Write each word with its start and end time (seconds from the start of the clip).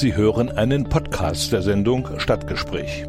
Sie 0.00 0.14
hören 0.14 0.48
einen 0.48 0.88
Podcast 0.88 1.50
der 1.50 1.60
Sendung 1.60 2.20
Stadtgespräch. 2.20 3.04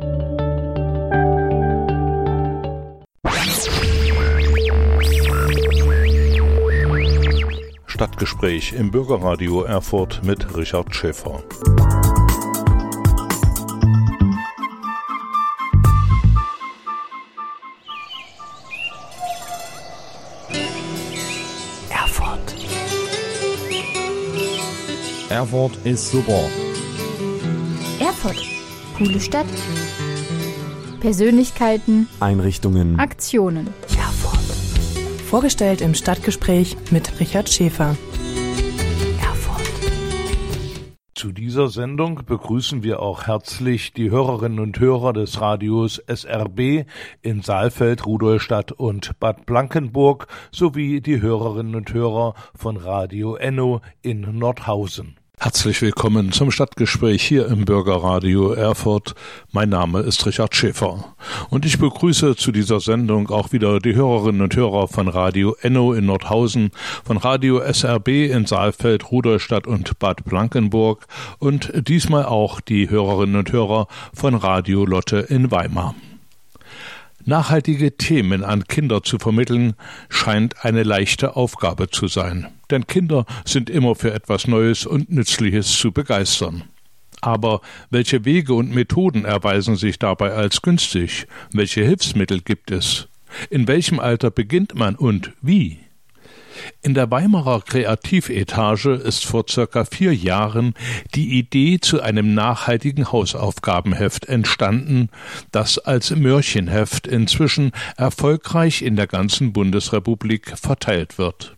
Stadtgespräch 7.86 8.74
im 8.74 8.90
Bürgerradio 8.90 9.62
Erfurt 9.62 10.24
mit 10.24 10.58
Richard 10.58 10.96
Schäfer. 10.96 11.44
Erfurt. 21.92 22.56
Erfurt 25.30 25.78
ist 25.84 26.10
super. 26.10 26.50
Coole 29.00 29.22
Stadt. 29.22 29.46
Persönlichkeiten. 31.00 32.10
Einrichtungen. 32.20 33.00
Aktionen. 33.00 33.68
Erfurt. 33.98 34.42
Vorgestellt 35.26 35.80
im 35.80 35.96
Stadtgespräch 35.96 36.76
mit 36.92 37.18
Richard 37.22 37.48
Schäfer. 37.48 37.96
Erfurt. 39.22 39.64
Zu 41.16 41.32
dieser 41.32 41.70
Sendung 41.70 42.26
begrüßen 42.26 42.84
wir 42.84 43.00
auch 43.02 43.26
herzlich 43.26 43.94
die 43.94 44.12
Hörerinnen 44.12 44.60
und 44.60 44.78
Hörer 44.82 45.14
des 45.14 45.40
Radios 45.40 46.04
SRB 46.06 46.86
in 47.22 47.42
Saalfeld, 47.42 48.06
Rudolstadt 48.06 48.74
und 48.74 49.18
Bad 49.22 49.46
Blankenburg 49.46 50.28
sowie 50.52 51.00
die 51.00 51.22
Hörerinnen 51.22 51.76
und 51.76 51.94
Hörer 51.94 52.34
von 52.54 52.76
Radio 52.76 53.36
Enno 53.36 53.80
in 54.02 54.38
Nordhausen. 54.38 55.16
Herzlich 55.42 55.82
willkommen 55.82 56.34
zum 56.34 56.52
Stadtgespräch 56.52 57.24
hier 57.24 57.48
im 57.48 57.64
Bürgerradio 57.64 58.52
Erfurt. 58.52 59.16
Mein 59.54 59.70
Name 59.70 60.02
ist 60.02 60.26
Richard 60.26 60.54
Schäfer 60.54 61.16
und 61.50 61.66
ich 61.66 61.80
begrüße 61.80 62.36
zu 62.36 62.52
dieser 62.52 62.82
Sendung 62.82 63.30
auch 63.30 63.54
wieder 63.54 63.80
die 63.80 63.96
Hörerinnen 63.96 64.42
und 64.42 64.54
Hörer 64.54 64.90
von 64.90 65.08
Radio 65.08 65.56
Enno 65.62 65.94
in 65.94 66.08
Nordhausen, 66.08 66.72
von 67.06 67.16
Radio 67.16 67.60
SRB 67.60 68.30
in 68.30 68.48
Saalfeld, 68.48 69.14
Rudolstadt 69.14 69.66
und 69.66 69.98
Bad 69.98 70.26
Blankenburg 70.26 71.08
und 71.40 71.72
diesmal 71.88 72.26
auch 72.26 72.60
die 72.60 72.90
Hörerinnen 72.90 73.38
und 73.38 73.54
Hörer 73.54 73.88
von 74.14 74.36
Radio 74.36 74.84
Lotte 74.84 75.20
in 75.20 75.52
Weimar. 75.52 75.96
Nachhaltige 77.26 77.98
Themen 77.98 78.44
an 78.44 78.64
Kinder 78.66 79.04
zu 79.04 79.20
vermitteln, 79.20 79.74
scheint 80.10 80.64
eine 80.64 80.84
leichte 80.84 81.36
Aufgabe 81.36 81.90
zu 81.90 82.08
sein, 82.08 82.48
denn 82.72 82.88
Kinder 82.88 83.26
sind 83.46 83.70
immer 83.70 83.96
für 83.96 84.14
etwas 84.14 84.48
Neues 84.48 84.86
und 84.86 85.10
Nützliches 85.12 85.72
zu 85.78 85.92
begeistern. 85.92 86.64
Aber 87.22 87.62
welche 87.90 88.24
Wege 88.24 88.54
und 88.54 88.74
Methoden 88.74 89.26
erweisen 89.26 89.76
sich 89.76 90.00
dabei 90.00 90.32
als 90.34 90.62
günstig? 90.62 91.28
Welche 91.52 91.84
Hilfsmittel 91.84 92.42
gibt 92.42 92.72
es? 92.72 93.10
In 93.50 93.68
welchem 93.68 94.00
Alter 94.00 94.32
beginnt 94.32 94.76
man 94.76 94.96
und 94.96 95.34
wie? 95.42 95.80
In 96.82 96.94
der 96.94 97.12
Weimarer 97.12 97.62
Kreativetage 97.62 98.92
ist 98.92 99.26
vor 99.26 99.46
circa 99.50 99.86
vier 99.86 100.16
Jahren 100.16 100.74
die 101.16 101.38
Idee 101.38 101.80
zu 101.80 102.02
einem 102.02 102.34
nachhaltigen 102.34 103.12
Hausaufgabenheft 103.12 104.26
entstanden, 104.26 105.10
das 105.52 105.78
als 105.78 106.16
Mörchenheft 106.16 107.08
inzwischen 107.08 107.72
erfolgreich 107.98 108.82
in 108.82 108.96
der 108.96 109.08
ganzen 109.08 109.54
Bundesrepublik 109.54 110.58
verteilt 110.58 111.18
wird. 111.18 111.56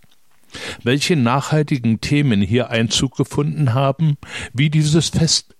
Welche 0.84 1.16
nachhaltigen 1.16 2.02
Themen 2.02 2.42
hier 2.42 2.70
Einzug 2.70 3.16
gefunden 3.16 3.74
haben, 3.74 4.18
wie 4.54 4.70
dieses 4.70 5.10
Fest 5.10 5.56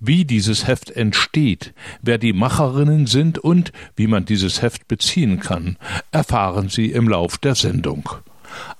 wie 0.00 0.24
dieses 0.24 0.66
Heft 0.66 0.90
entsteht, 0.90 1.72
wer 2.02 2.18
die 2.18 2.32
Macherinnen 2.32 3.06
sind 3.06 3.38
und 3.38 3.72
wie 3.96 4.06
man 4.06 4.24
dieses 4.24 4.60
Heft 4.60 4.86
beziehen 4.88 5.40
kann, 5.40 5.76
erfahren 6.10 6.68
Sie 6.68 6.90
im 6.90 7.08
Lauf 7.08 7.38
der 7.38 7.54
Sendung. 7.54 8.08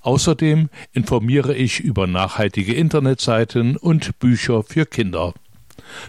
Außerdem 0.02 0.68
informiere 0.92 1.54
ich 1.54 1.80
über 1.80 2.06
nachhaltige 2.06 2.74
Internetseiten 2.74 3.76
und 3.76 4.18
Bücher 4.18 4.62
für 4.62 4.86
Kinder. 4.86 5.34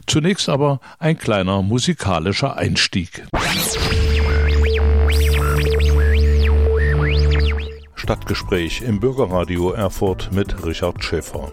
Zunächst 0.07 0.49
aber 0.49 0.79
ein 0.99 1.17
kleiner 1.17 1.61
musikalischer 1.61 2.57
Einstieg. 2.57 3.25
Stadtgespräch 7.95 8.81
im 8.81 8.99
Bürgerradio 8.99 9.71
Erfurt 9.71 10.31
mit 10.31 10.63
Richard 10.65 11.03
Schäfer. 11.03 11.51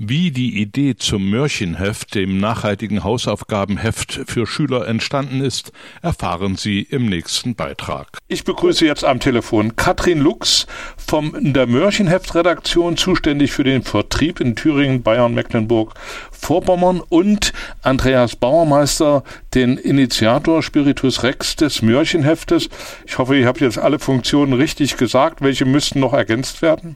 Wie 0.00 0.30
die 0.30 0.62
Idee 0.62 0.94
zum 0.94 1.28
Mörchenheft, 1.28 2.14
dem 2.14 2.38
nachhaltigen 2.38 3.02
Hausaufgabenheft 3.02 4.20
für 4.26 4.46
Schüler 4.46 4.86
entstanden 4.86 5.40
ist, 5.40 5.72
erfahren 6.02 6.54
Sie 6.54 6.82
im 6.82 7.06
nächsten 7.06 7.56
Beitrag. 7.56 8.18
Ich 8.28 8.44
begrüße 8.44 8.86
jetzt 8.86 9.04
am 9.04 9.18
Telefon 9.18 9.74
Katrin 9.74 10.20
Lux 10.20 10.68
von 10.96 11.52
der 11.52 11.66
Mörchenheft-Redaktion, 11.66 12.96
zuständig 12.96 13.50
für 13.50 13.64
den 13.64 13.82
Vertrieb 13.82 14.38
in 14.38 14.54
Thüringen, 14.54 15.02
Bayern, 15.02 15.34
Mecklenburg, 15.34 15.94
Vorpommern 16.30 17.00
und 17.00 17.52
Andreas 17.82 18.36
Bauermeister, 18.36 19.24
den 19.54 19.78
Initiator 19.78 20.62
Spiritus 20.62 21.24
Rex 21.24 21.56
des 21.56 21.82
Mörchenheftes. 21.82 22.68
Ich 23.04 23.18
hoffe, 23.18 23.34
ich 23.34 23.46
habe 23.46 23.58
jetzt 23.58 23.78
alle 23.78 23.98
Funktionen 23.98 24.52
richtig 24.52 24.96
gesagt. 24.96 25.42
Welche 25.42 25.64
müssten 25.64 25.98
noch 25.98 26.12
ergänzt 26.12 26.62
werden? 26.62 26.94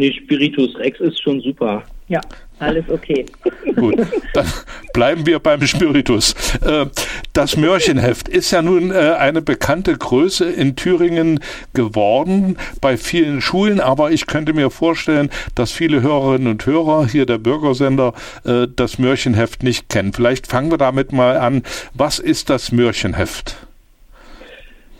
Nee, 0.00 0.14
Spiritus 0.14 0.78
Rex 0.78 0.98
ist 1.00 1.22
schon 1.22 1.42
super. 1.42 1.82
Ja, 2.08 2.22
alles 2.58 2.88
okay. 2.88 3.26
Gut, 3.76 3.98
dann 4.32 4.46
bleiben 4.94 5.26
wir 5.26 5.40
beim 5.40 5.60
Spiritus. 5.66 6.34
Äh, 6.64 6.86
das 7.34 7.58
Mörchenheft 7.58 8.26
ist 8.26 8.50
ja 8.50 8.62
nun 8.62 8.92
äh, 8.92 8.94
eine 8.94 9.42
bekannte 9.42 9.94
Größe 9.94 10.50
in 10.50 10.74
Thüringen 10.74 11.40
geworden 11.74 12.56
bei 12.80 12.96
vielen 12.96 13.42
Schulen, 13.42 13.78
aber 13.78 14.10
ich 14.10 14.26
könnte 14.26 14.54
mir 14.54 14.70
vorstellen, 14.70 15.28
dass 15.54 15.70
viele 15.70 16.00
Hörerinnen 16.00 16.48
und 16.48 16.64
Hörer 16.64 17.06
hier 17.06 17.26
der 17.26 17.36
Bürgersender 17.36 18.14
äh, 18.46 18.68
das 18.74 18.98
Mörchenheft 18.98 19.62
nicht 19.62 19.90
kennen. 19.90 20.14
Vielleicht 20.14 20.46
fangen 20.46 20.70
wir 20.70 20.78
damit 20.78 21.12
mal 21.12 21.36
an. 21.36 21.62
Was 21.92 22.18
ist 22.18 22.48
das 22.48 22.72
Mörchenheft? 22.72 23.58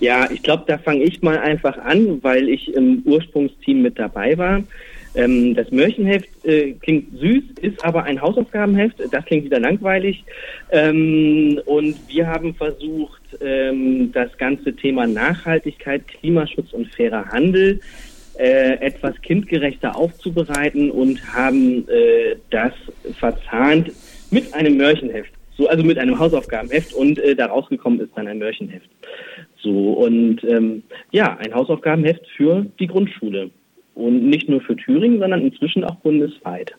Ja, 0.01 0.31
ich 0.31 0.43
glaube, 0.43 0.65
da 0.67 0.77
fange 0.77 1.05
ich 1.05 1.23
mal 1.23 1.39
einfach 1.39 1.79
an, 1.79 2.23
weil 2.23 2.51
ich 2.51 2.75
im 2.75 3.03
Ursprungsteam 3.07 3.81
mit 3.81 3.99
dabei 3.99 4.37
war. 4.37 4.63
Ähm, 5.15 5.55
das 5.55 5.71
Mörchenheft 5.71 6.29
äh, 6.45 6.73
klingt 6.73 7.19
süß, 7.19 7.45
ist 7.61 7.85
aber 7.85 8.05
ein 8.05 8.21
Hausaufgabenheft. 8.21 8.97
Das 9.11 9.25
klingt 9.25 9.45
wieder 9.45 9.61
langweilig. 9.61 10.25
Ähm, 10.71 11.61
und 11.67 11.97
wir 12.09 12.27
haben 12.27 12.55
versucht, 12.55 13.21
ähm, 13.41 14.13
das 14.13 14.37
ganze 14.39 14.75
Thema 14.75 15.07
Nachhaltigkeit, 15.07 16.07
Klimaschutz 16.07 16.73
und 16.73 16.95
fairer 16.95 17.27
Handel 17.27 17.81
äh, 18.39 18.75
etwas 18.81 19.21
kindgerechter 19.23 19.97
aufzubereiten 19.97 20.91
und 20.91 21.21
haben 21.35 21.89
äh, 21.89 22.37
das 22.51 22.73
verzahnt 23.19 23.93
mit 24.31 24.55
einem 24.55 24.77
Mörchenheft. 24.77 25.33
So, 25.57 25.69
also 25.69 25.85
mit 25.85 25.99
einem 25.99 26.19
Hausaufgabenheft 26.19 26.95
und 26.95 27.19
äh, 27.19 27.35
da 27.35 27.47
rausgekommen 27.47 28.01
ist 28.01 28.13
dann 28.15 28.29
ein 28.29 28.39
Mörchenheft. 28.39 28.89
So, 29.63 29.93
und 29.93 30.43
ähm, 30.45 30.83
ja, 31.11 31.37
ein 31.37 31.55
Hausaufgabenheft 31.55 32.27
für 32.35 32.65
die 32.79 32.87
Grundschule. 32.87 33.51
Und 34.01 34.29
nicht 34.29 34.49
nur 34.49 34.61
für 34.61 34.77
Thüringen, 34.77 35.19
sondern 35.19 35.43
inzwischen 35.43 35.85
auch 35.85 35.97
bundesweit. 35.97 36.75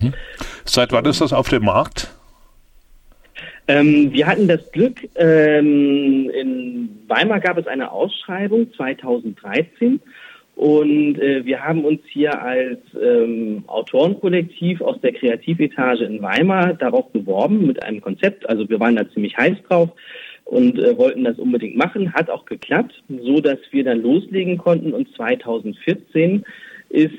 Hm. 0.00 0.14
Seit 0.64 0.92
wann 0.92 1.04
ist 1.04 1.20
das 1.20 1.32
auf 1.32 1.48
dem 1.48 1.64
Markt? 1.64 2.12
Ähm, 3.68 4.12
wir 4.12 4.26
hatten 4.26 4.48
das 4.48 4.70
Glück, 4.72 5.08
ähm, 5.14 6.28
in 6.30 7.04
Weimar 7.06 7.40
gab 7.40 7.58
es 7.58 7.66
eine 7.66 7.92
Ausschreibung 7.92 8.72
2013 8.74 10.00
und 10.56 11.18
äh, 11.18 11.44
wir 11.44 11.64
haben 11.64 11.84
uns 11.84 12.00
hier 12.06 12.42
als 12.42 12.80
ähm, 13.00 13.64
Autorenkollektiv 13.68 14.80
aus 14.80 15.00
der 15.00 15.12
Kreativetage 15.12 16.04
in 16.04 16.20
Weimar 16.20 16.74
darauf 16.74 17.10
beworben 17.12 17.66
mit 17.66 17.82
einem 17.82 18.00
Konzept. 18.00 18.48
Also 18.48 18.68
wir 18.68 18.80
waren 18.80 18.96
da 18.96 19.08
ziemlich 19.10 19.36
heiß 19.36 19.56
drauf 19.68 19.90
und 20.44 20.78
äh, 20.78 20.96
wollten 20.96 21.24
das 21.24 21.38
unbedingt 21.38 21.76
machen. 21.76 22.12
Hat 22.12 22.30
auch 22.30 22.44
geklappt, 22.44 23.02
so 23.08 23.40
dass 23.40 23.58
wir 23.70 23.84
dann 23.84 24.02
loslegen 24.02 24.58
konnten. 24.58 24.92
Und 24.92 25.08
2014 25.16 26.44
ist 26.90 27.14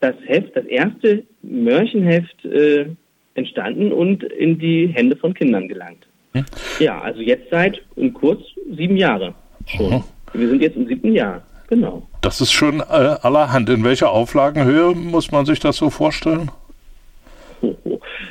das 0.00 0.14
Heft, 0.26 0.56
das 0.56 0.64
erste 0.66 1.24
Mörchenheft 1.42 2.44
äh, 2.44 2.86
entstanden 3.34 3.92
und 3.92 4.22
in 4.22 4.58
die 4.58 4.88
Hände 4.88 5.16
von 5.16 5.34
Kindern 5.34 5.68
gelangt. 5.68 6.06
Hm? 6.32 6.44
Ja, 6.78 7.00
also 7.00 7.20
jetzt 7.20 7.50
seit 7.50 7.80
in 7.96 8.12
kurz 8.12 8.42
sieben 8.76 8.96
Jahre 8.96 9.34
schon. 9.66 9.92
Aha. 9.92 10.04
Wir 10.34 10.48
sind 10.48 10.62
jetzt 10.62 10.76
im 10.76 10.86
siebten 10.86 11.12
Jahr. 11.12 11.42
Genau. 11.68 12.06
Das 12.22 12.40
ist 12.40 12.52
schon 12.52 12.80
äh, 12.80 12.82
allerhand. 12.82 13.68
In 13.68 13.84
welcher 13.84 14.10
Auflagenhöhe 14.10 14.94
muss 14.94 15.30
man 15.30 15.44
sich 15.46 15.60
das 15.60 15.76
so 15.76 15.90
vorstellen? 15.90 16.50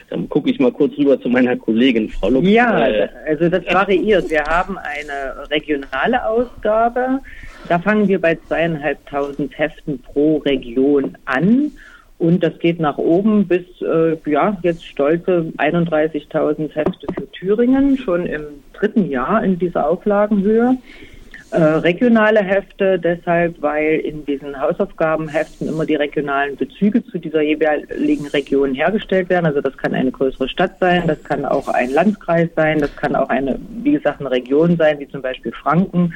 Dann 0.10 0.30
gucke 0.30 0.50
ich 0.50 0.60
mal 0.60 0.72
kurz 0.72 0.98
rüber 0.98 1.20
zu 1.20 1.30
meiner 1.30 1.56
Kollegin 1.56 2.10
Frau 2.10 2.30
Lux. 2.30 2.48
Ja, 2.48 2.88
äh, 2.88 3.10
also 3.28 3.50
das 3.50 3.66
variiert. 3.66 4.30
Wir 4.30 4.44
haben 4.44 4.78
eine 4.78 5.50
regionale 5.50 6.26
Ausgabe. 6.26 7.20
Da 7.68 7.80
fangen 7.80 8.08
wir 8.08 8.20
bei 8.22 8.38
zweieinhalbtausend 8.48 9.58
Heften 9.58 10.02
pro 10.02 10.38
Region 10.38 11.18
an. 11.26 11.72
Und 12.20 12.42
das 12.44 12.58
geht 12.60 12.80
nach 12.80 12.98
oben 12.98 13.48
bis, 13.48 13.64
äh, 13.82 14.18
ja, 14.30 14.58
jetzt 14.64 14.86
stolze 14.86 15.52
31.000 15.58 16.74
Hefte 16.74 17.08
für 17.14 17.32
Thüringen, 17.32 17.98
schon 17.98 18.26
im 18.26 18.42
dritten 18.74 19.10
Jahr 19.10 19.44
in 19.44 19.60
dieser 19.60 19.88
Auflagenhöhe. 19.88 20.78
Äh, 21.52 21.62
regionale 21.62 22.44
Hefte 22.44 23.00
deshalb, 23.00 23.62
weil 23.62 24.00
in 24.00 24.26
diesen 24.26 24.60
Hausaufgabenheften 24.60 25.70
immer 25.70 25.86
die 25.86 25.96
regionalen 25.96 26.58
Bezüge 26.58 27.06
zu 27.06 27.20
dieser 27.20 27.42
jeweiligen 27.42 28.28
Region 28.28 28.74
hergestellt 28.74 29.30
werden. 29.30 29.46
Also 29.46 29.62
das 29.62 29.78
kann 29.78 29.94
eine 29.94 30.12
größere 30.12 30.50
Stadt 30.50 30.78
sein, 30.80 31.08
das 31.08 31.24
kann 31.24 31.46
auch 31.46 31.70
ein 31.70 31.92
Landkreis 31.92 32.50
sein, 32.56 32.80
das 32.80 32.94
kann 32.98 33.16
auch 33.16 33.30
eine, 33.30 33.58
wie 33.82 33.94
gesagt, 33.94 34.20
eine 34.20 34.32
Region 34.32 34.76
sein, 34.76 35.00
wie 35.00 35.08
zum 35.08 35.22
Beispiel 35.22 35.54
Franken 35.54 36.14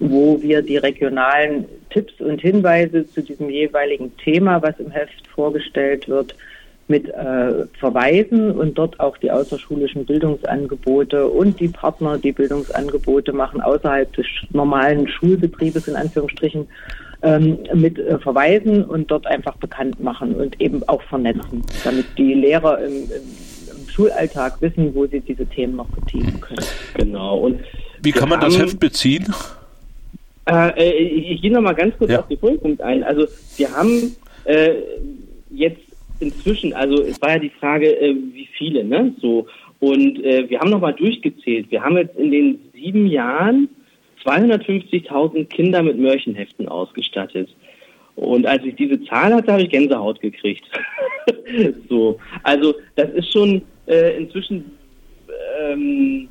wo 0.00 0.42
wir 0.42 0.62
die 0.62 0.76
regionalen 0.76 1.66
Tipps 1.90 2.20
und 2.20 2.40
Hinweise 2.40 3.08
zu 3.08 3.22
diesem 3.22 3.48
jeweiligen 3.48 4.16
Thema, 4.16 4.60
was 4.60 4.78
im 4.80 4.90
Heft 4.90 5.26
vorgestellt 5.28 6.08
wird, 6.08 6.34
mit 6.88 7.08
äh, 7.08 7.66
verweisen 7.78 8.50
und 8.50 8.76
dort 8.76 9.00
auch 9.00 9.16
die 9.16 9.30
außerschulischen 9.30 10.04
Bildungsangebote 10.04 11.26
und 11.26 11.58
die 11.58 11.68
Partner, 11.68 12.18
die 12.18 12.32
Bildungsangebote 12.32 13.32
machen 13.32 13.60
außerhalb 13.60 14.12
des 14.12 14.26
normalen 14.50 15.08
Schulbetriebes 15.08 15.88
in 15.88 15.96
Anführungsstrichen 15.96 16.66
ähm, 17.22 17.58
mit 17.72 17.98
äh, 17.98 18.18
verweisen 18.18 18.84
und 18.84 19.10
dort 19.10 19.26
einfach 19.26 19.56
bekannt 19.56 19.98
machen 20.02 20.34
und 20.34 20.60
eben 20.60 20.86
auch 20.88 21.02
vernetzen, 21.02 21.62
damit 21.82 22.06
die 22.18 22.34
Lehrer 22.34 22.78
im, 22.84 22.92
im, 22.92 23.04
im 23.04 23.88
Schulalltag 23.88 24.60
wissen, 24.60 24.94
wo 24.94 25.06
sie 25.06 25.20
diese 25.20 25.46
Themen 25.46 25.76
noch 25.76 25.88
vertiefen 25.88 26.38
können. 26.40 26.66
Genau. 26.94 27.38
Und 27.38 27.60
wie 28.02 28.12
kann 28.12 28.28
man 28.28 28.40
das 28.40 28.58
Heft 28.58 28.78
beziehen? 28.78 29.32
Äh, 30.46 30.68
äh, 30.76 30.90
ich, 30.90 31.30
ich 31.30 31.42
gehe 31.42 31.50
noch 31.50 31.62
mal 31.62 31.74
ganz 31.74 31.96
kurz 31.96 32.10
ja. 32.10 32.20
auf 32.20 32.28
den 32.28 32.38
Punkt 32.38 32.82
ein. 32.82 33.02
Also 33.02 33.26
wir 33.56 33.72
haben 33.72 34.14
äh, 34.44 34.74
jetzt 35.50 35.80
inzwischen, 36.20 36.72
also 36.72 37.02
es 37.02 37.20
war 37.20 37.30
ja 37.30 37.38
die 37.38 37.50
Frage, 37.50 37.88
äh, 38.00 38.14
wie 38.32 38.48
viele, 38.56 38.84
ne? 38.84 39.14
So 39.20 39.46
und 39.80 40.24
äh, 40.24 40.48
wir 40.48 40.60
haben 40.60 40.70
noch 40.70 40.80
mal 40.80 40.92
durchgezählt. 40.92 41.70
Wir 41.70 41.82
haben 41.82 41.96
jetzt 41.96 42.16
in 42.16 42.30
den 42.30 42.58
sieben 42.72 43.06
Jahren 43.06 43.68
250.000 44.24 45.44
Kinder 45.46 45.82
mit 45.82 45.98
Mörchenheften 45.98 46.68
ausgestattet. 46.68 47.54
Und 48.16 48.46
als 48.46 48.64
ich 48.64 48.76
diese 48.76 49.02
Zahl 49.04 49.34
hatte, 49.34 49.52
habe 49.52 49.62
ich 49.62 49.70
Gänsehaut 49.70 50.20
gekriegt. 50.20 50.64
so, 51.88 52.18
also 52.42 52.74
das 52.96 53.10
ist 53.10 53.32
schon 53.32 53.62
äh, 53.86 54.16
inzwischen 54.16 54.72
ähm, 55.60 56.28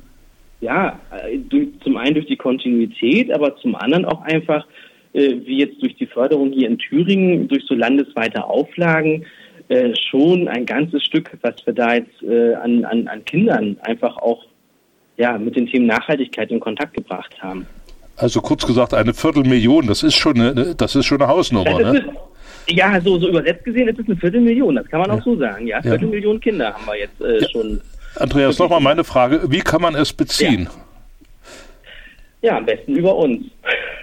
ja, 0.60 0.98
äh, 1.10 1.38
durch, 1.38 1.68
zum 1.84 1.96
einen 1.96 2.14
durch 2.14 2.26
die 2.26 2.36
Kontinuität, 2.36 3.30
aber 3.32 3.54
zum 3.56 3.74
anderen 3.76 4.06
auch 4.06 4.22
einfach, 4.22 4.66
äh, 5.12 5.34
wie 5.44 5.58
jetzt 5.58 5.80
durch 5.82 5.94
die 5.96 6.06
Förderung 6.06 6.52
hier 6.52 6.68
in 6.68 6.78
Thüringen, 6.78 7.48
durch 7.48 7.64
so 7.66 7.74
landesweite 7.74 8.44
Auflagen, 8.44 9.26
äh, 9.68 9.94
schon 9.96 10.48
ein 10.48 10.66
ganzes 10.66 11.04
Stück, 11.04 11.30
was 11.42 11.54
wir 11.64 11.72
da 11.72 11.94
jetzt 11.94 12.22
äh, 12.22 12.54
an, 12.54 12.84
an, 12.84 13.08
an 13.08 13.24
Kindern 13.24 13.76
einfach 13.82 14.16
auch 14.18 14.44
ja, 15.16 15.38
mit 15.38 15.56
den 15.56 15.66
Themen 15.66 15.86
Nachhaltigkeit 15.86 16.50
in 16.50 16.60
Kontakt 16.60 16.94
gebracht 16.94 17.34
haben. 17.40 17.66
Also 18.16 18.40
kurz 18.40 18.66
gesagt, 18.66 18.94
eine 18.94 19.14
Viertelmillion, 19.14 19.86
das 19.86 20.02
ist 20.02 20.14
schon 20.14 20.40
eine, 20.40 20.74
das 20.74 20.94
ist 20.94 21.06
schon 21.06 21.20
eine 21.20 21.28
Hausnummer, 21.28 21.80
ja, 21.80 21.92
ne? 21.92 21.98
Ist, 21.98 22.08
ja, 22.68 23.00
so, 23.00 23.18
so 23.18 23.28
übersetzt 23.28 23.64
gesehen 23.64 23.88
ist 23.88 23.98
es 23.98 24.06
eine 24.06 24.16
Viertelmillion, 24.16 24.76
das 24.76 24.86
kann 24.86 25.00
man 25.00 25.10
ja. 25.10 25.16
auch 25.16 25.22
so 25.22 25.36
sagen. 25.36 25.66
Ja, 25.66 25.82
Viertelmillion 25.82 26.40
Kinder 26.40 26.72
haben 26.72 26.86
wir 26.86 26.98
jetzt 26.98 27.20
äh, 27.20 27.48
schon 27.50 27.80
Andreas, 28.16 28.58
nochmal 28.58 28.80
meine 28.80 29.04
Frage. 29.04 29.40
Wie 29.48 29.60
kann 29.60 29.82
man 29.82 29.94
es 29.94 30.12
beziehen? 30.12 30.68
Ja, 32.40 32.50
ja 32.50 32.58
am 32.58 32.66
besten 32.66 32.94
über 32.94 33.14
uns. 33.16 33.46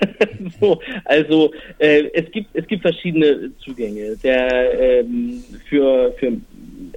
so, 0.60 0.80
also 1.06 1.52
äh, 1.80 2.10
es, 2.14 2.32
gibt, 2.32 2.50
es 2.54 2.66
gibt 2.68 2.82
verschiedene 2.82 3.52
Zugänge. 3.64 4.16
Der, 4.24 5.00
ähm, 5.00 5.44
für, 5.70 6.14
für 6.20 6.34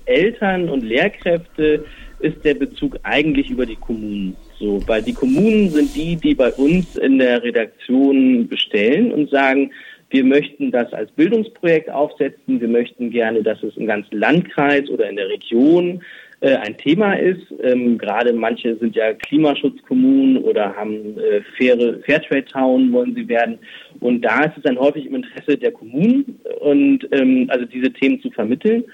Eltern 0.07 0.69
und 0.69 0.83
Lehrkräfte 0.83 1.85
ist 2.21 2.45
der 2.45 2.55
Bezug 2.55 2.99
eigentlich 3.03 3.51
über 3.51 3.67
die 3.67 3.77
Kommunen. 3.77 4.37
So, 4.59 4.81
weil 4.87 5.03
die 5.03 5.13
Kommunen 5.13 5.69
sind 5.71 5.95
die, 5.95 6.17
die 6.17 6.35
bei 6.35 6.51
uns 6.53 6.97
in 6.97 7.19
der 7.19 7.43
Redaktion 7.43 8.49
bestellen 8.49 9.13
und 9.13 9.31
sagen, 9.31 9.71
wir 10.11 10.25
möchten 10.25 10.71
das 10.71 10.93
als 10.93 11.11
Bildungsprojekt 11.13 11.91
aufsetzen. 11.91 12.61
Wir 12.61 12.69
möchten 12.69 13.11
gerne, 13.11 13.43
dass 13.43 13.63
es 13.63 13.77
im 13.77 13.87
ganzen 13.87 14.19
Landkreis 14.19 14.89
oder 14.89 15.09
in 15.09 15.17
der 15.17 15.29
Region 15.29 16.03
äh, 16.45 16.57
ein 16.57 16.77
Thema 16.77 17.15
ist. 17.15 17.43
Ähm, 17.63 17.97
gerade 17.97 18.33
manche 18.35 18.77
sind 18.77 18.95
ja 18.95 19.15
Klimaschutzkommunen 19.15 20.39
oder 20.39 20.77
haben 20.77 21.19
äh, 21.19 21.41
faire 21.57 21.99
Fairtrade 22.05 22.45
Town 22.45 22.93
wollen 22.93 23.15
sie 23.15 23.27
werden. 23.29 23.59
Und 24.01 24.21
da 24.23 24.45
ist 24.45 24.59
es 24.59 24.63
dann 24.63 24.79
häufig 24.79 25.07
im 25.07 25.15
Interesse 25.15 25.57
der 25.57 25.73
Kommunen 25.73 26.39
und 26.61 27.09
ähm, 27.13 27.47
also 27.49 27.65
diese 27.65 27.91
Themen 27.91 28.21
zu 28.21 28.31
vermitteln, 28.31 28.85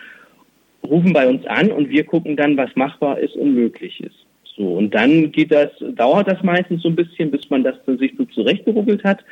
rufen 0.89 1.13
bei 1.13 1.29
uns 1.29 1.45
an 1.47 1.73
und 1.73 1.91
wir 1.91 2.05
gucken 2.05 2.37
dann, 2.37 2.57
was 2.57 2.71
machbar 2.77 3.19
ist 3.19 3.35
und 3.35 3.55
möglich 3.55 4.01
ist. 4.01 4.27
So, 4.57 4.75
und 4.75 4.95
dann 4.95 5.33
geht 5.33 5.51
das, 5.51 5.71
dauert 5.97 6.29
das 6.29 6.43
meistens 6.45 6.83
so 6.83 6.89
ein 6.89 6.97
bisschen, 6.97 7.33
bis 7.33 7.51
man 7.51 7.65
das 7.65 7.75
sich 7.99 8.15
so 8.17 8.27
zurechtgeruckelt 8.27 9.03
hat. 9.03 9.25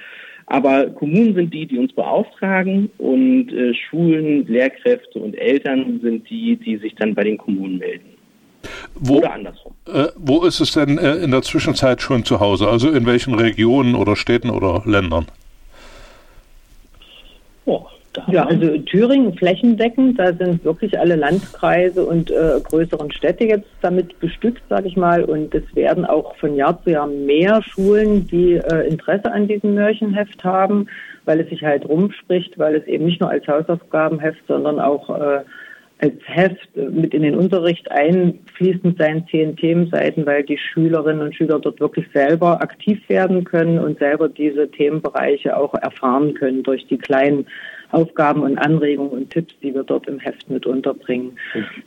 Aber 0.50 0.86
Kommunen 0.86 1.34
sind 1.34 1.52
die, 1.52 1.66
die 1.66 1.78
uns 1.78 1.92
beauftragen 1.92 2.90
und 2.96 3.52
äh, 3.52 3.74
Schulen, 3.74 4.46
Lehrkräfte 4.46 5.18
und 5.18 5.34
Eltern 5.34 6.00
sind 6.02 6.28
die, 6.30 6.56
die 6.56 6.78
sich 6.78 6.94
dann 6.94 7.14
bei 7.14 7.24
den 7.24 7.36
Kommunen 7.36 7.78
melden. 7.78 8.14
Wo, 8.94 9.18
oder 9.18 9.34
andersrum. 9.34 9.74
Äh, 9.86 10.06
wo 10.16 10.44
ist 10.44 10.60
es 10.60 10.72
denn 10.72 10.96
äh, 10.96 11.16
in 11.16 11.30
der 11.30 11.42
Zwischenzeit 11.42 12.00
schon 12.00 12.24
zu 12.24 12.40
Hause? 12.40 12.68
Also 12.68 12.90
in 12.90 13.04
welchen 13.04 13.34
Regionen 13.34 13.94
oder 13.94 14.16
Städten 14.16 14.48
oder 14.48 14.82
Ländern? 14.86 15.26
Oh, 17.66 17.86
ja, 18.26 18.46
also 18.46 18.78
Thüringen 18.78 19.34
flächendeckend, 19.34 20.18
da 20.18 20.32
sind 20.32 20.64
wirklich 20.64 20.98
alle 20.98 21.16
Landkreise 21.16 22.04
und 22.04 22.30
äh, 22.30 22.60
größeren 22.62 23.12
Städte 23.12 23.44
jetzt 23.44 23.68
damit 23.80 24.18
bestückt, 24.18 24.62
sage 24.68 24.88
ich 24.88 24.96
mal. 24.96 25.24
Und 25.24 25.54
es 25.54 25.62
werden 25.74 26.04
auch 26.04 26.34
von 26.36 26.56
Jahr 26.56 26.82
zu 26.82 26.90
Jahr 26.90 27.06
mehr 27.06 27.62
Schulen, 27.62 28.26
die 28.26 28.54
äh, 28.54 28.88
Interesse 28.88 29.30
an 29.30 29.46
diesem 29.46 29.74
Märchenheft 29.74 30.42
haben, 30.42 30.88
weil 31.26 31.40
es 31.40 31.48
sich 31.48 31.62
halt 31.62 31.88
rumspricht, 31.88 32.58
weil 32.58 32.76
es 32.76 32.86
eben 32.86 33.04
nicht 33.04 33.20
nur 33.20 33.30
als 33.30 33.46
Hausaufgabenheft, 33.46 34.40
sondern 34.48 34.80
auch 34.80 35.10
äh, 35.10 35.40
als 36.00 36.14
Heft 36.26 36.76
mit 36.76 37.12
in 37.12 37.22
den 37.22 37.34
Unterricht 37.34 37.90
einfließt 37.90 38.84
mit 38.84 38.98
seinen 38.98 39.26
zehn 39.28 39.56
Themenseiten, 39.56 40.26
weil 40.26 40.44
die 40.44 40.58
Schülerinnen 40.58 41.22
und 41.22 41.34
Schüler 41.34 41.58
dort 41.58 41.80
wirklich 41.80 42.06
selber 42.12 42.62
aktiv 42.62 43.00
werden 43.08 43.44
können 43.44 43.78
und 43.78 43.98
selber 43.98 44.28
diese 44.28 44.70
Themenbereiche 44.70 45.56
auch 45.56 45.74
erfahren 45.74 46.34
können 46.34 46.62
durch 46.62 46.86
die 46.86 46.98
kleinen 46.98 47.46
Aufgaben 47.90 48.42
und 48.42 48.58
Anregungen 48.58 49.10
und 49.10 49.30
Tipps, 49.30 49.54
die 49.62 49.74
wir 49.74 49.82
dort 49.82 50.06
im 50.08 50.18
Heft 50.18 50.48
mit 50.50 50.66
unterbringen. 50.66 51.32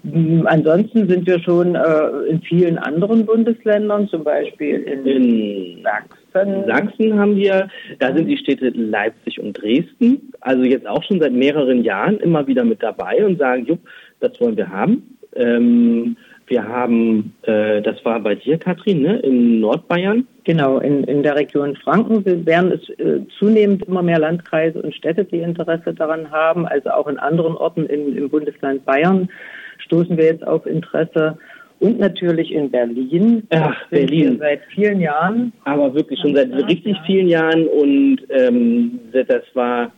Mhm. 0.04 0.46
Ansonsten 0.48 1.08
sind 1.08 1.28
wir 1.28 1.40
schon 1.40 1.76
äh, 1.76 2.08
in 2.30 2.42
vielen 2.42 2.78
anderen 2.78 3.26
Bundesländern, 3.26 4.08
zum 4.08 4.24
Beispiel 4.24 4.82
in, 4.82 5.06
in 5.06 5.84
Sachsen. 5.84 6.66
Sachsen 6.66 7.20
haben 7.20 7.36
wir, 7.36 7.68
da 8.00 8.16
sind 8.16 8.28
die 8.28 8.38
Städte 8.38 8.70
Leipzig 8.70 9.40
und 9.40 9.54
Dresden, 9.54 10.32
also 10.40 10.64
jetzt 10.64 10.88
auch 10.88 11.04
schon 11.04 11.20
seit 11.20 11.34
mehreren 11.34 11.84
Jahren 11.84 12.18
immer 12.20 12.48
wieder 12.48 12.64
mit 12.64 12.82
dabei 12.82 13.26
und 13.26 13.38
sagen, 13.38 13.66
jupp, 13.66 13.80
das 14.22 14.40
wollen 14.40 14.58
wir 14.58 14.70
haben. 14.70 15.18
Ähm, 15.36 16.18
wir 16.52 16.68
haben, 16.68 17.34
äh, 17.44 17.82
das 17.82 18.04
war 18.04 18.20
bei 18.20 18.36
dir, 18.36 18.58
Katrin, 18.58 19.02
ne, 19.02 19.20
in 19.20 19.62
Nordbayern. 19.62 20.28
Genau, 20.44 20.80
in, 20.80 21.06
in 21.06 21.24
der 21.24 21.36
Region 21.36 21.78
Franken 21.78 22.26
werden 22.46 22.74
es 22.74 22.90
äh, 23.00 23.22
zunehmend 23.40 23.84
immer 23.88 24.04
mehr 24.04 24.20
Landkreise 24.20 24.82
und 24.82 24.94
Städte, 24.94 25.24
die 25.24 25.40
Interesse 25.40 25.94
daran 25.94 26.30
haben. 26.30 26.68
Also 26.68 26.90
auch 26.90 27.08
in 27.08 27.18
anderen 27.18 27.56
Orten 27.56 27.86
in, 27.86 28.18
im 28.18 28.30
Bundesland 28.30 28.86
Bayern 28.86 29.30
stoßen 29.80 30.18
wir 30.18 30.26
jetzt 30.26 30.46
auf 30.46 30.66
Interesse. 30.66 31.38
Und 31.80 31.98
natürlich 32.00 32.52
in 32.52 32.70
Berlin. 32.70 33.48
Ach, 33.50 33.76
Berlin. 33.90 34.38
Seit 34.38 34.62
vielen 34.76 35.00
Jahren. 35.00 35.52
Aber 35.64 35.96
wirklich 35.96 36.20
schon 36.20 36.36
seit 36.36 36.52
richtig 36.68 36.96
vielen 37.08 37.28
Jahren. 37.28 37.66
Und 37.66 38.20
ähm, 38.30 39.00
das 39.14 39.44
war 39.56 39.92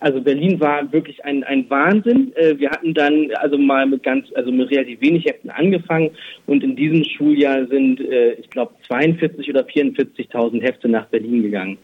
also 0.00 0.20
Berlin 0.20 0.60
war 0.60 0.92
wirklich 0.92 1.24
ein, 1.24 1.42
ein 1.44 1.68
Wahnsinn. 1.70 2.32
Äh, 2.36 2.58
wir 2.58 2.70
hatten 2.70 2.92
dann 2.94 3.30
also 3.36 3.56
mal 3.56 3.86
mit 3.86 4.02
ganz, 4.02 4.26
also 4.34 4.52
mit 4.52 4.70
relativ 4.70 5.00
wenig 5.00 5.24
Heften 5.24 5.50
angefangen 5.50 6.10
und 6.46 6.62
in 6.62 6.76
diesem 6.76 7.04
Schuljahr 7.04 7.66
sind, 7.66 8.00
äh, 8.00 8.32
ich 8.32 8.50
glaube, 8.50 8.74
42 8.86 9.48
oder 9.48 9.62
44.000 9.62 10.62
Hefte 10.62 10.88
nach 10.88 11.06
Berlin 11.06 11.42
gegangen. 11.42 11.78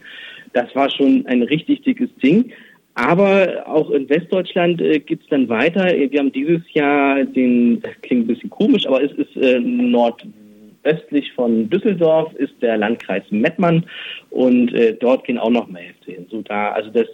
Das 0.53 0.73
war 0.75 0.89
schon 0.91 1.25
ein 1.25 1.41
richtig 1.41 1.81
dickes 1.81 2.09
Ding. 2.21 2.51
Aber 2.95 3.63
auch 3.65 3.89
in 3.89 4.07
Westdeutschland 4.07 4.79
äh, 4.79 4.99
es 4.99 5.27
dann 5.29 5.49
weiter. 5.49 5.85
Wir 5.85 6.19
haben 6.19 6.31
dieses 6.31 6.61
Jahr 6.73 7.23
den, 7.23 7.81
klingt 8.03 8.25
ein 8.25 8.27
bisschen 8.27 8.51
komisch, 8.51 8.85
aber 8.85 9.03
es 9.03 9.11
ist 9.13 9.35
äh, 9.35 9.59
nordöstlich 9.59 11.31
von 11.33 11.67
Düsseldorf 11.71 12.33
ist 12.35 12.53
der 12.61 12.77
Landkreis 12.77 13.23
Mettmann 13.31 13.85
und 14.29 14.71
äh, 14.75 14.93
dort 14.93 15.25
gehen 15.25 15.39
auch 15.39 15.49
noch 15.49 15.67
mehr 15.67 15.81
Hefte 15.81 16.11
hin. 16.11 16.27
So 16.29 16.43
da, 16.43 16.69
also 16.73 16.91
das 16.91 17.07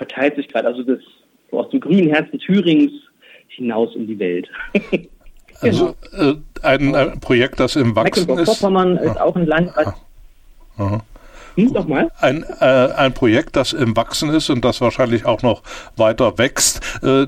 verteilt 0.00 0.34
sich 0.36 0.48
gerade, 0.48 0.66
also 0.66 0.82
das 0.82 0.98
aus 1.50 1.68
dem 1.68 1.80
grünen 1.80 2.08
Herzen 2.08 2.38
Thürings 2.38 2.90
hinaus 3.48 3.94
in 3.94 4.06
die 4.06 4.18
Welt. 4.18 4.48
Also 5.62 5.94
äh, 6.12 6.36
ein, 6.62 6.94
ein, 6.94 7.20
Projekt, 7.20 7.60
das 7.60 7.76
im 7.76 7.94
Wachsen 7.94 8.30
ist. 8.38 8.46
Vorpommern 8.46 8.96
ist 8.96 9.20
auch 9.20 9.36
ein 9.36 9.44
Land, 9.44 9.70
was. 9.74 9.92
Aha. 10.78 11.02
Hm, 11.54 11.86
mal. 11.86 12.10
Ein, 12.18 12.46
äh, 12.60 12.64
ein 12.64 13.12
Projekt, 13.12 13.56
das 13.56 13.74
im 13.74 13.94
Wachsen 13.94 14.30
ist 14.30 14.48
und 14.48 14.64
das 14.64 14.80
wahrscheinlich 14.80 15.26
auch 15.26 15.42
noch 15.42 15.62
weiter 15.96 16.38
wächst. 16.38 16.80
Äh, 17.02 17.26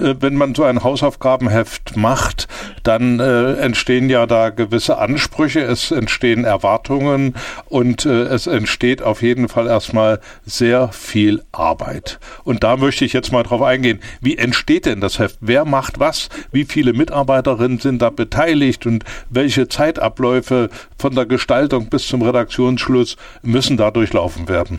wenn 0.00 0.34
man 0.34 0.54
so 0.54 0.64
ein 0.64 0.82
Hausaufgabenheft 0.82 1.96
macht, 1.96 2.48
dann 2.82 3.20
äh, 3.20 3.54
entstehen 3.54 4.10
ja 4.10 4.26
da 4.26 4.50
gewisse 4.50 4.98
Ansprüche, 4.98 5.60
es 5.60 5.90
entstehen 5.90 6.44
Erwartungen 6.44 7.34
und 7.66 8.06
äh, 8.06 8.24
es 8.24 8.46
entsteht 8.46 9.02
auf 9.02 9.22
jeden 9.22 9.48
Fall 9.48 9.66
erstmal 9.66 10.20
sehr 10.44 10.88
viel 10.88 11.42
Arbeit. 11.52 12.18
Und 12.44 12.64
da 12.64 12.76
möchte 12.76 13.04
ich 13.04 13.12
jetzt 13.12 13.32
mal 13.32 13.42
drauf 13.42 13.62
eingehen. 13.62 14.00
Wie 14.20 14.36
entsteht 14.36 14.86
denn 14.86 15.00
das 15.00 15.18
Heft? 15.18 15.38
Wer 15.40 15.64
macht 15.64 16.00
was? 16.00 16.28
Wie 16.52 16.64
viele 16.64 16.92
Mitarbeiterinnen 16.92 17.78
sind 17.78 18.02
da 18.02 18.10
beteiligt 18.10 18.86
und 18.86 19.04
welche 19.30 19.68
Zeitabläufe 19.68 20.70
von 20.98 21.14
der 21.14 21.26
Gestaltung 21.26 21.90
bis 21.90 22.06
zum 22.06 22.22
Redaktionsschluss 22.22 23.16
müssen 23.42 23.76
da 23.76 23.90
durchlaufen 23.90 24.48
werden? 24.48 24.78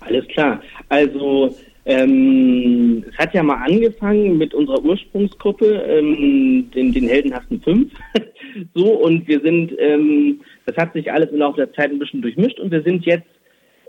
Alles 0.00 0.26
klar. 0.28 0.60
Also 0.88 1.54
ähm, 1.88 3.02
es 3.10 3.16
hat 3.16 3.32
ja 3.32 3.42
mal 3.42 3.64
angefangen 3.64 4.36
mit 4.36 4.52
unserer 4.52 4.84
Ursprungsgruppe, 4.84 5.84
ähm, 5.88 6.70
den, 6.74 6.92
den 6.92 7.08
heldenhaften 7.08 7.62
Fünf. 7.62 7.92
so, 8.74 8.92
und 8.92 9.26
wir 9.26 9.40
sind, 9.40 9.72
ähm, 9.78 10.42
das 10.66 10.76
hat 10.76 10.92
sich 10.92 11.10
alles 11.10 11.30
im 11.30 11.38
Laufe 11.38 11.56
der 11.56 11.72
Zeit 11.72 11.90
ein 11.90 11.98
bisschen 11.98 12.20
durchmischt 12.20 12.60
und 12.60 12.70
wir 12.70 12.82
sind 12.82 13.06
jetzt 13.06 13.30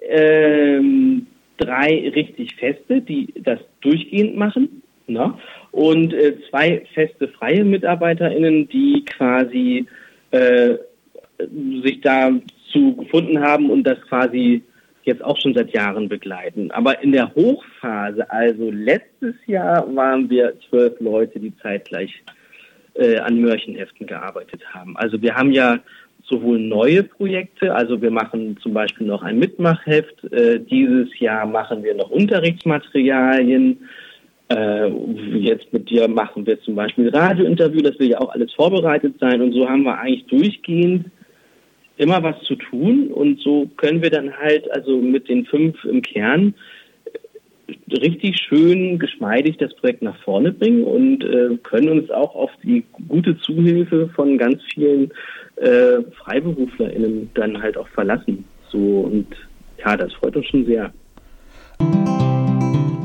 ähm, 0.07 1.27
drei 1.57 2.09
richtig 2.15 2.55
feste, 2.55 3.01
die 3.01 3.33
das 3.43 3.59
durchgehend 3.81 4.37
machen. 4.37 4.81
Ne? 5.07 5.33
Und 5.71 6.13
äh, 6.13 6.37
zwei 6.49 6.83
feste 6.93 7.27
freie 7.27 7.65
MitarbeiterInnen, 7.65 8.69
die 8.69 9.03
quasi 9.03 9.87
äh, 10.31 10.75
sich 11.83 11.99
dazu 11.99 12.95
gefunden 12.95 13.41
haben 13.41 13.69
und 13.69 13.83
das 13.83 13.99
quasi 14.03 14.63
jetzt 15.09 15.23
auch 15.23 15.37
schon 15.41 15.53
seit 15.53 15.73
Jahren 15.73 16.07
begleiten. 16.07 16.71
Aber 16.71 17.03
in 17.03 17.11
der 17.11 17.33
Hochphase, 17.35 18.29
also 18.31 18.71
letztes 18.71 19.35
Jahr, 19.45 19.93
waren 19.95 20.29
wir 20.29 20.53
zwölf 20.69 20.99
Leute, 20.99 21.39
die 21.39 21.55
zeitgleich 21.57 22.23
äh, 22.93 23.17
an 23.17 23.41
Mörchenheften 23.41 24.07
gearbeitet 24.07 24.61
haben. 24.73 24.95
Also 24.97 25.21
wir 25.21 25.35
haben 25.35 25.51
ja 25.51 25.79
sowohl 26.23 26.59
neue 26.59 27.03
Projekte, 27.03 27.73
also 27.73 28.01
wir 28.01 28.11
machen 28.11 28.57
zum 28.61 28.73
Beispiel 28.73 29.07
noch 29.07 29.23
ein 29.23 29.39
Mitmachheft. 29.39 30.23
Äh, 30.31 30.59
dieses 30.59 31.17
Jahr 31.19 31.45
machen 31.45 31.83
wir 31.83 31.95
noch 31.95 32.09
Unterrichtsmaterialien. 32.09 33.77
Äh, 34.49 34.89
jetzt 35.37 35.71
mit 35.73 35.89
dir 35.89 36.07
machen 36.07 36.45
wir 36.45 36.59
zum 36.61 36.75
Beispiel 36.75 37.09
Radiointerview, 37.09 37.81
das 37.81 37.99
will 37.99 38.09
ja 38.09 38.19
auch 38.19 38.33
alles 38.33 38.51
vorbereitet 38.53 39.15
sein. 39.19 39.41
Und 39.41 39.53
so 39.53 39.67
haben 39.67 39.83
wir 39.83 39.97
eigentlich 39.97 40.25
durchgehend 40.27 41.05
immer 41.99 42.23
was 42.23 42.41
zu 42.43 42.55
tun 42.55 43.07
und 43.07 43.39
so 43.41 43.69
können 43.75 44.01
wir 44.01 44.09
dann 44.09 44.35
halt 44.37 44.71
also 44.71 44.97
mit 44.97 45.27
den 45.27 45.45
fünf 45.45 45.83
im 45.83 46.01
Kern 46.01 46.55
richtig 47.91 48.37
schön 48.37 48.97
geschmeidig 48.99 49.57
das 49.57 49.75
Projekt 49.75 50.01
nach 50.01 50.17
vorne 50.23 50.51
bringen 50.51 50.83
und 50.83 51.23
äh, 51.23 51.57
können 51.63 51.89
uns 51.89 52.09
auch 52.09 52.35
auf 52.35 52.51
die 52.63 52.83
gute 53.09 53.37
Zuhilfe 53.39 54.09
von 54.15 54.37
ganz 54.37 54.61
vielen 54.73 55.11
äh, 55.57 56.01
FreiberuflerInnen 56.23 57.29
dann 57.33 57.61
halt 57.61 57.77
auch 57.77 57.87
verlassen. 57.89 58.45
So 58.71 59.01
und 59.01 59.27
ja, 59.77 59.97
das 59.97 60.13
freut 60.13 60.35
uns 60.35 60.45
schon 60.47 60.65
sehr. 60.65 60.91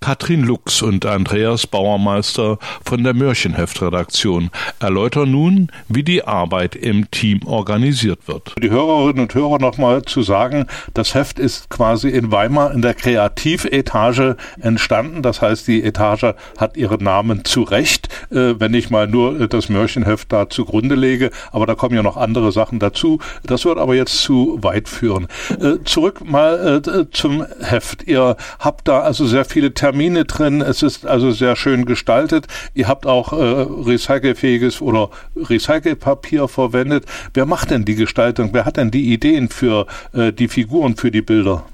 Katrin 0.00 0.44
Lux 0.44 0.80
und 0.80 1.04
Andreas 1.04 1.66
Bauermeister 1.66 2.58
von 2.84 3.02
der 3.02 3.14
Mörchenheft-Redaktion 3.14 4.50
erläutern 4.78 5.32
nun, 5.32 5.72
wie 5.88 6.04
die 6.04 6.24
Arbeit 6.24 6.76
im 6.76 7.10
Team 7.10 7.40
organisiert 7.44 8.28
wird. 8.28 8.54
Die 8.62 8.70
Hörerinnen 8.70 9.22
und 9.22 9.34
Hörer 9.34 9.58
nochmal 9.58 10.02
zu 10.02 10.22
sagen, 10.22 10.66
das 10.94 11.14
Heft 11.14 11.38
ist 11.38 11.68
quasi 11.68 12.08
in 12.08 12.30
Weimar 12.30 12.72
in 12.72 12.80
der 12.80 12.94
Kreativetage 12.94 14.36
entstanden. 14.60 15.22
Das 15.22 15.42
heißt, 15.42 15.66
die 15.66 15.82
Etage 15.82 16.34
hat 16.56 16.76
ihren 16.76 17.02
Namen 17.02 17.44
zu 17.44 17.62
Recht, 17.64 18.08
äh, 18.30 18.54
wenn 18.58 18.74
ich 18.74 18.90
mal 18.90 19.08
nur 19.08 19.48
das 19.48 19.68
Mörchenheft 19.68 20.32
da 20.32 20.48
zugrunde 20.48 20.94
lege. 20.94 21.30
Aber 21.50 21.66
da 21.66 21.74
kommen 21.74 21.96
ja 21.96 22.04
noch 22.04 22.16
andere 22.16 22.52
Sachen 22.52 22.78
dazu. 22.78 23.18
Das 23.42 23.64
wird 23.64 23.78
aber 23.78 23.96
jetzt 23.96 24.22
zu 24.22 24.58
weit 24.62 24.88
führen. 24.88 25.26
Äh, 25.60 25.84
zurück 25.84 26.24
mal 26.24 26.82
äh, 26.86 27.10
zum 27.10 27.44
Heft. 27.60 28.04
Ihr 28.06 28.36
habt 28.60 28.86
da 28.86 29.00
also 29.00 29.26
sehr 29.26 29.44
viele 29.44 29.74
Termine 29.74 29.87
Termine 29.88 30.26
drin. 30.26 30.60
Es 30.60 30.82
ist 30.82 31.06
also 31.06 31.30
sehr 31.30 31.56
schön 31.56 31.86
gestaltet. 31.86 32.46
Ihr 32.74 32.88
habt 32.88 33.06
auch 33.06 33.32
äh, 33.32 33.36
recycelfähiges 33.36 34.82
oder 34.82 35.08
Recycelpapier 35.34 36.46
verwendet. 36.46 37.06
Wer 37.32 37.46
macht 37.46 37.70
denn 37.70 37.86
die 37.86 37.94
Gestaltung? 37.94 38.50
Wer 38.52 38.66
hat 38.66 38.76
denn 38.76 38.90
die 38.90 39.14
Ideen 39.14 39.48
für 39.48 39.86
äh, 40.12 40.30
die 40.30 40.48
Figuren, 40.48 40.96
für 40.96 41.10
die 41.10 41.22
Bilder? 41.22 41.64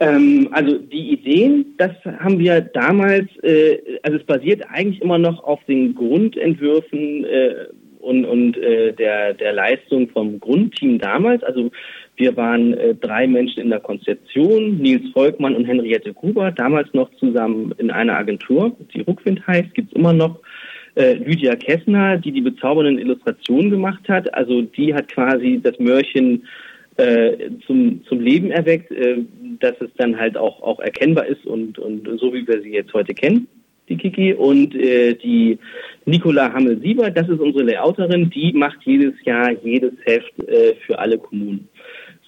Ähm, 0.00 0.48
also 0.50 0.76
die 0.78 1.12
Ideen, 1.12 1.66
das 1.78 1.92
haben 2.18 2.40
wir 2.40 2.62
damals, 2.62 3.28
äh, 3.44 3.78
also 4.02 4.18
es 4.18 4.24
basiert 4.24 4.62
eigentlich 4.68 5.00
immer 5.00 5.18
noch 5.18 5.44
auf 5.44 5.60
den 5.68 5.94
Grundentwürfen 5.94 7.24
äh, 7.26 7.54
und, 8.08 8.24
und 8.24 8.56
äh, 8.56 8.92
der, 8.92 9.34
der 9.34 9.52
Leistung 9.52 10.08
vom 10.08 10.40
Grundteam 10.40 10.98
damals. 10.98 11.42
Also 11.44 11.70
wir 12.16 12.36
waren 12.36 12.72
äh, 12.72 12.94
drei 12.94 13.26
Menschen 13.26 13.62
in 13.62 13.70
der 13.70 13.80
Konzeption, 13.80 14.78
Nils 14.78 15.12
Volkmann 15.12 15.54
und 15.54 15.66
Henriette 15.66 16.14
Gruber, 16.14 16.50
damals 16.50 16.92
noch 16.94 17.10
zusammen 17.16 17.74
in 17.76 17.90
einer 17.90 18.16
Agentur, 18.16 18.74
die 18.94 19.02
Ruckwind 19.02 19.46
heißt, 19.46 19.74
gibt's 19.74 19.92
immer 19.92 20.14
noch. 20.14 20.40
Äh, 20.94 21.14
Lydia 21.14 21.54
Kessner, 21.54 22.16
die 22.16 22.32
die 22.32 22.40
bezaubernden 22.40 22.98
Illustrationen 22.98 23.70
gemacht 23.70 24.08
hat, 24.08 24.32
also 24.34 24.62
die 24.62 24.94
hat 24.94 25.08
quasi 25.08 25.60
das 25.62 25.78
Mörchen 25.78 26.44
äh, 26.96 27.50
zum, 27.66 28.02
zum 28.08 28.20
Leben 28.20 28.50
erweckt, 28.50 28.90
äh, 28.90 29.18
dass 29.60 29.74
es 29.80 29.90
dann 29.98 30.18
halt 30.18 30.36
auch, 30.36 30.62
auch 30.62 30.80
erkennbar 30.80 31.26
ist 31.26 31.44
und, 31.46 31.78
und 31.78 32.08
so 32.18 32.32
wie 32.32 32.48
wir 32.48 32.62
sie 32.62 32.72
jetzt 32.72 32.94
heute 32.94 33.14
kennen 33.14 33.46
die 33.88 33.96
Kiki. 33.96 34.34
Und 34.34 34.74
äh, 34.74 35.14
die 35.14 35.58
Nicola 36.04 36.52
Hammel-Sieber, 36.52 37.10
das 37.10 37.28
ist 37.28 37.40
unsere 37.40 37.64
Layouterin, 37.64 38.30
die 38.30 38.52
macht 38.52 38.78
jedes 38.84 39.14
Jahr 39.24 39.52
jedes 39.62 39.92
Heft 40.04 40.32
äh, 40.48 40.74
für 40.86 40.98
alle 40.98 41.18
Kommunen. 41.18 41.68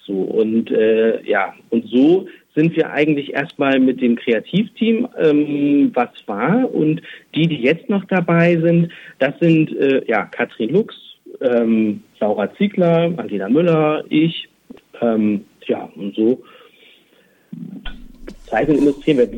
So, 0.07 0.15
und 0.15 0.71
äh, 0.71 1.23
ja, 1.25 1.55
und 1.71 1.87
so 1.87 2.27
sind 2.55 2.75
wir 2.77 2.91
eigentlich 2.91 3.33
erstmal 3.33 3.79
mit 3.79 4.01
dem 4.01 4.17
Kreativteam, 4.17 5.09
ähm, 5.19 5.93
was 5.95 6.11
war. 6.27 6.73
Und 6.75 7.01
die, 7.35 7.47
die 7.47 7.63
jetzt 7.63 7.89
noch 7.89 8.05
dabei 8.07 8.57
sind, 8.57 8.91
das 9.19 9.39
sind 9.41 9.75
äh, 9.77 10.03
ja 10.07 10.25
Katrin 10.25 10.71
Lux, 10.71 10.97
ähm, 11.41 12.03
Laura 12.19 12.53
Ziegler, 12.57 13.13
Angela 13.17 13.49
Müller, 13.49 14.05
ich, 14.09 14.49
ähm, 15.01 15.45
ja, 15.67 15.89
und 15.95 16.15
so 16.17 16.43
zeichnen. 18.51 18.95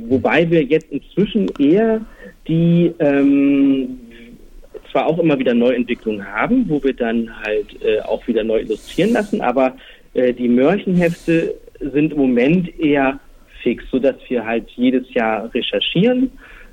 Wobei 0.08 0.50
wir 0.50 0.62
jetzt 0.62 0.90
inzwischen 0.90 1.48
eher 1.58 2.00
die 2.48 2.92
ähm, 2.98 3.98
zwar 4.90 5.06
auch 5.06 5.18
immer 5.18 5.38
wieder 5.38 5.54
Neuentwicklungen 5.54 6.26
haben, 6.26 6.68
wo 6.68 6.82
wir 6.82 6.92
dann 6.92 7.30
halt 7.40 7.82
äh, 7.82 8.00
auch 8.00 8.26
wieder 8.26 8.44
neu 8.44 8.60
illustrieren 8.60 9.12
lassen, 9.12 9.40
aber 9.40 9.76
äh, 10.14 10.32
die 10.32 10.48
Mörchenhefte 10.48 11.54
sind 11.80 12.12
im 12.12 12.18
Moment 12.18 12.78
eher 12.78 13.18
fix, 13.62 13.84
sodass 13.90 14.16
wir 14.28 14.44
halt 14.44 14.68
jedes 14.70 15.12
Jahr 15.14 15.52
recherchieren 15.54 16.30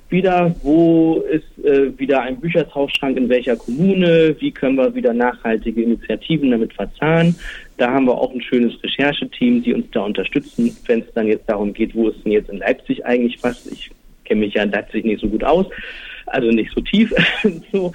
wieder, 0.09 0.55
wo 0.63 1.23
ist 1.29 1.63
äh, 1.63 1.97
wieder 1.97 2.21
ein 2.21 2.39
Büchertauschschrank 2.39 3.17
in 3.17 3.29
welcher 3.29 3.55
Kommune, 3.55 4.35
wie 4.39 4.51
können 4.51 4.75
wir 4.75 4.93
wieder 4.95 5.13
nachhaltige 5.13 5.83
Initiativen 5.83 6.51
damit 6.51 6.73
verzahnen. 6.73 7.35
Da 7.77 7.91
haben 7.91 8.05
wir 8.05 8.17
auch 8.17 8.33
ein 8.33 8.41
schönes 8.41 8.81
Rechercheteam, 8.83 9.63
die 9.63 9.73
uns 9.73 9.85
da 9.91 10.01
unterstützen, 10.01 10.75
wenn 10.85 11.01
es 11.01 11.13
dann 11.13 11.27
jetzt 11.27 11.47
darum 11.47 11.73
geht, 11.73 11.95
wo 11.95 12.09
ist 12.09 12.23
denn 12.25 12.31
jetzt 12.31 12.49
in 12.49 12.57
Leipzig 12.57 13.05
eigentlich 13.05 13.41
was. 13.43 13.67
Ich 13.67 13.91
kenne 14.25 14.41
mich 14.41 14.53
ja 14.55 14.63
in 14.63 14.71
Leipzig 14.71 15.05
nicht 15.05 15.21
so 15.21 15.27
gut 15.27 15.43
aus. 15.43 15.67
Also 16.31 16.49
nicht 16.49 16.71
so 16.73 16.81
tief. 16.81 17.13
so. 17.71 17.91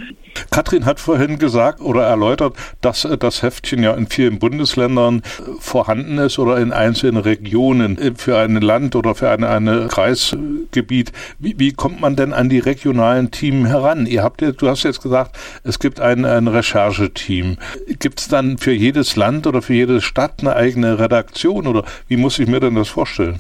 Katrin 0.51 0.85
hat 0.85 1.01
vorhin 1.01 1.39
gesagt 1.39 1.81
oder 1.81 2.03
erläutert, 2.03 2.55
dass 2.81 3.05
äh, 3.05 3.17
das 3.17 3.43
Heftchen 3.43 3.83
ja 3.83 3.95
in 3.95 4.07
vielen 4.07 4.39
Bundesländern 4.39 5.19
äh, 5.19 5.43
vorhanden 5.61 6.19
ist 6.19 6.39
oder 6.39 6.59
in 6.59 6.73
einzelnen 6.73 7.17
Regionen 7.17 7.99
äh, 7.99 8.13
für 8.17 8.39
ein 8.39 8.57
Land 8.61 8.97
oder 8.97 9.15
für 9.15 9.31
ein 9.31 9.45
eine 9.45 9.89
Kreisgebiet. 9.89 11.13
Wie, 11.39 11.59
wie, 11.59 11.73
kommt 11.73 12.01
man 12.01 12.17
denn 12.17 12.33
an 12.33 12.49
die 12.49 12.59
regionalen 12.59 13.31
Teams 13.31 13.69
heran? 13.69 14.07
Ihr 14.07 14.23
habt 14.23 14.43
du 14.43 14.69
hast 14.69 14.83
jetzt 14.83 15.03
gesagt, 15.03 15.39
es 15.63 15.79
gibt 15.79 16.01
ein, 16.01 16.25
ein 16.25 16.49
Rechercheteam. 16.49 17.57
Gibt 17.99 18.21
es 18.21 18.29
dann 18.29 18.59
für 18.59 18.73
jedes 18.73 19.17
Land 19.17 19.47
oder 19.47 19.63
für 19.63 19.75
jede 19.75 20.01
Stadt 20.01 20.41
eine 20.41 20.57
eigene 20.57 20.99
Redaktion 20.99 21.67
oder 21.67 21.85
wie 22.09 22.17
muss 22.17 22.39
ich 22.39 22.49
mir 22.49 22.61
denn 22.61 22.75
das 22.75 22.89
vorstellen? 22.89 23.39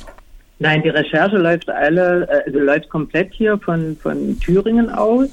Nein, 0.58 0.82
die 0.82 0.88
Recherche 0.88 1.36
läuft 1.36 1.68
alle, 1.68 2.28
also 2.46 2.58
läuft 2.58 2.88
komplett 2.88 3.32
hier 3.34 3.58
von, 3.58 3.96
von 3.96 4.38
Thüringen 4.38 4.88
aus. 4.88 5.28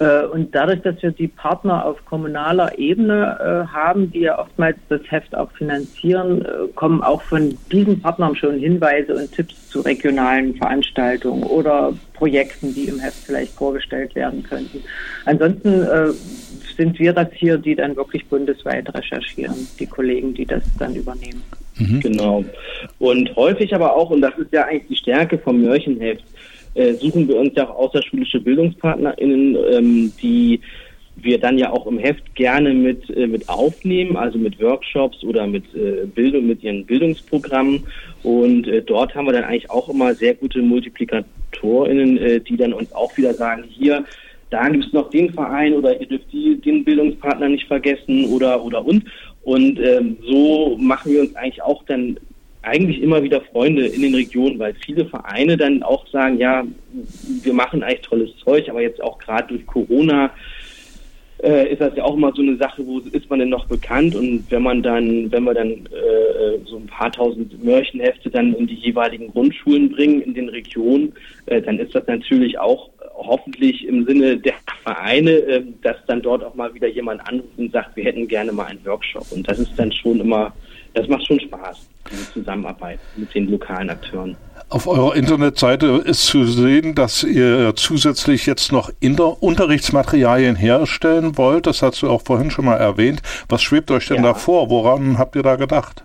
Äh, 0.00 0.24
und 0.26 0.54
dadurch, 0.54 0.82
dass 0.82 1.00
wir 1.02 1.12
die 1.12 1.28
Partner 1.28 1.84
auf 1.84 2.04
kommunaler 2.04 2.78
Ebene 2.78 3.38
äh, 3.40 3.72
haben, 3.72 4.10
die 4.10 4.20
ja 4.20 4.38
oftmals 4.38 4.76
das 4.88 5.00
Heft 5.08 5.34
auch 5.36 5.50
finanzieren, 5.52 6.46
kommen 6.74 7.02
auch 7.02 7.22
von 7.22 7.56
diesen 7.70 8.00
Partnern 8.00 8.34
schon 8.36 8.58
Hinweise 8.58 9.14
und 9.14 9.32
Tipps 9.32 9.68
zu 9.68 9.80
regionalen 9.80 10.54
Veranstaltungen 10.56 11.44
oder 11.44 11.92
Projekten, 12.14 12.74
die 12.74 12.84
im 12.84 12.98
Heft 12.98 13.24
vielleicht 13.26 13.54
vorgestellt 13.54 14.14
werden 14.14 14.42
könnten. 14.42 14.82
Ansonsten 15.24 15.86
sind 16.76 16.98
wir 16.98 17.12
das 17.12 17.28
hier, 17.32 17.58
die 17.58 17.74
dann 17.74 17.96
wirklich 17.96 18.26
bundesweit 18.26 18.92
recherchieren, 18.94 19.68
die 19.78 19.86
Kollegen, 19.86 20.34
die 20.34 20.46
das 20.46 20.62
dann 20.78 20.94
übernehmen. 20.94 21.42
Mhm. 21.78 22.00
Genau. 22.00 22.44
Und 22.98 23.34
häufig 23.36 23.74
aber 23.74 23.96
auch, 23.96 24.10
und 24.10 24.20
das 24.20 24.36
ist 24.38 24.52
ja 24.52 24.64
eigentlich 24.64 24.88
die 24.88 24.96
Stärke 24.96 25.38
vom 25.38 25.62
Mörchenheft, 25.62 26.24
äh, 26.74 26.94
suchen 26.94 27.28
wir 27.28 27.36
uns 27.36 27.52
ja 27.54 27.68
auch 27.68 27.76
außerschulische 27.76 28.40
BildungspartnerInnen, 28.40 29.56
ähm, 29.72 30.12
die 30.20 30.60
wir 31.16 31.38
dann 31.38 31.58
ja 31.58 31.70
auch 31.72 31.86
im 31.86 31.98
Heft 31.98 32.34
gerne 32.34 32.72
mit, 32.72 33.10
äh, 33.10 33.26
mit 33.26 33.48
aufnehmen, 33.48 34.16
also 34.16 34.38
mit 34.38 34.60
Workshops 34.60 35.24
oder 35.24 35.46
mit 35.46 35.64
äh, 35.74 36.06
Bildung, 36.06 36.46
mit 36.46 36.62
ihren 36.62 36.86
Bildungsprogrammen. 36.86 37.84
Und 38.22 38.68
äh, 38.68 38.82
dort 38.82 39.14
haben 39.14 39.26
wir 39.26 39.32
dann 39.32 39.44
eigentlich 39.44 39.70
auch 39.70 39.88
immer 39.88 40.14
sehr 40.14 40.34
gute 40.34 40.60
MultiplikatorInnen, 40.62 42.18
äh, 42.18 42.40
die 42.40 42.56
dann 42.56 42.72
uns 42.72 42.92
auch 42.92 43.16
wieder 43.16 43.34
sagen, 43.34 43.64
hier, 43.68 44.04
da 44.50 44.68
gibt 44.68 44.86
es 44.86 44.92
noch 44.92 45.10
den 45.10 45.32
Verein 45.32 45.74
oder 45.74 46.00
ihr 46.00 46.06
dürft 46.06 46.32
die, 46.32 46.60
den 46.60 46.84
Bildungspartner 46.84 47.48
nicht 47.48 47.66
vergessen 47.66 48.26
oder 48.26 48.64
oder 48.64 48.84
und. 48.84 49.04
Und 49.48 49.80
ähm, 49.80 50.18
so 50.28 50.76
machen 50.78 51.10
wir 51.10 51.22
uns 51.22 51.34
eigentlich 51.34 51.62
auch 51.62 51.82
dann 51.84 52.20
eigentlich 52.60 53.00
immer 53.00 53.22
wieder 53.22 53.40
Freunde 53.40 53.86
in 53.86 54.02
den 54.02 54.14
Regionen, 54.14 54.58
weil 54.58 54.74
viele 54.74 55.06
Vereine 55.06 55.56
dann 55.56 55.82
auch 55.82 56.06
sagen, 56.08 56.36
ja, 56.36 56.64
wir 57.42 57.54
machen 57.54 57.82
eigentlich 57.82 58.02
tolles 58.02 58.28
Zeug, 58.44 58.68
aber 58.68 58.82
jetzt 58.82 59.02
auch 59.02 59.18
gerade 59.18 59.48
durch 59.48 59.64
Corona 59.64 60.30
äh, 61.42 61.72
ist 61.72 61.80
das 61.80 61.96
ja 61.96 62.04
auch 62.04 62.14
immer 62.14 62.30
so 62.34 62.42
eine 62.42 62.58
Sache, 62.58 62.86
wo 62.86 62.98
ist 62.98 63.30
man 63.30 63.38
denn 63.38 63.48
noch 63.48 63.64
bekannt? 63.64 64.14
Und 64.14 64.44
wenn 64.50 64.62
man 64.62 64.82
dann, 64.82 65.32
wenn 65.32 65.44
wir 65.44 65.54
dann 65.54 65.70
äh, 65.70 66.58
so 66.66 66.76
ein 66.76 66.86
paar 66.86 67.10
tausend 67.10 67.64
Märchenhefte 67.64 68.28
dann 68.28 68.52
in 68.52 68.66
die 68.66 68.74
jeweiligen 68.74 69.28
Grundschulen 69.28 69.90
bringen 69.90 70.20
in 70.20 70.34
den 70.34 70.50
Regionen, 70.50 71.14
äh, 71.46 71.62
dann 71.62 71.78
ist 71.78 71.94
das 71.94 72.06
natürlich 72.06 72.58
auch 72.58 72.90
hoffentlich 73.18 73.86
im 73.86 74.06
Sinne 74.06 74.36
der 74.38 74.54
Vereine, 74.82 75.30
äh, 75.30 75.64
dass 75.82 75.96
dann 76.06 76.22
dort 76.22 76.44
auch 76.44 76.54
mal 76.54 76.72
wieder 76.72 76.88
jemand 76.88 77.26
anruft 77.28 77.58
und 77.58 77.72
sagt, 77.72 77.96
wir 77.96 78.04
hätten 78.04 78.28
gerne 78.28 78.52
mal 78.52 78.66
einen 78.66 78.84
Workshop 78.86 79.26
und 79.30 79.48
das 79.48 79.58
ist 79.58 79.72
dann 79.76 79.92
schon 79.92 80.20
immer, 80.20 80.52
das 80.94 81.08
macht 81.08 81.26
schon 81.26 81.40
Spaß, 81.40 81.88
diese 82.10 82.32
Zusammenarbeit 82.32 82.98
mit 83.16 83.34
den 83.34 83.50
lokalen 83.50 83.90
Akteuren. 83.90 84.36
Auf 84.70 84.86
eurer 84.86 85.16
Internetseite 85.16 86.02
ist 86.04 86.26
zu 86.26 86.44
sehen, 86.44 86.94
dass 86.94 87.24
ihr 87.24 87.72
zusätzlich 87.74 88.44
jetzt 88.44 88.70
noch 88.70 88.90
Inter 89.00 89.42
Unterrichtsmaterialien 89.42 90.56
herstellen 90.56 91.38
wollt. 91.38 91.66
Das 91.66 91.80
hast 91.80 92.02
du 92.02 92.10
auch 92.10 92.20
vorhin 92.20 92.50
schon 92.50 92.66
mal 92.66 92.76
erwähnt. 92.76 93.22
Was 93.48 93.62
schwebt 93.62 93.90
euch 93.90 94.08
denn 94.08 94.18
ja. 94.18 94.22
da 94.24 94.34
vor? 94.34 94.68
Woran 94.68 95.16
habt 95.16 95.36
ihr 95.36 95.42
da 95.42 95.56
gedacht? 95.56 96.04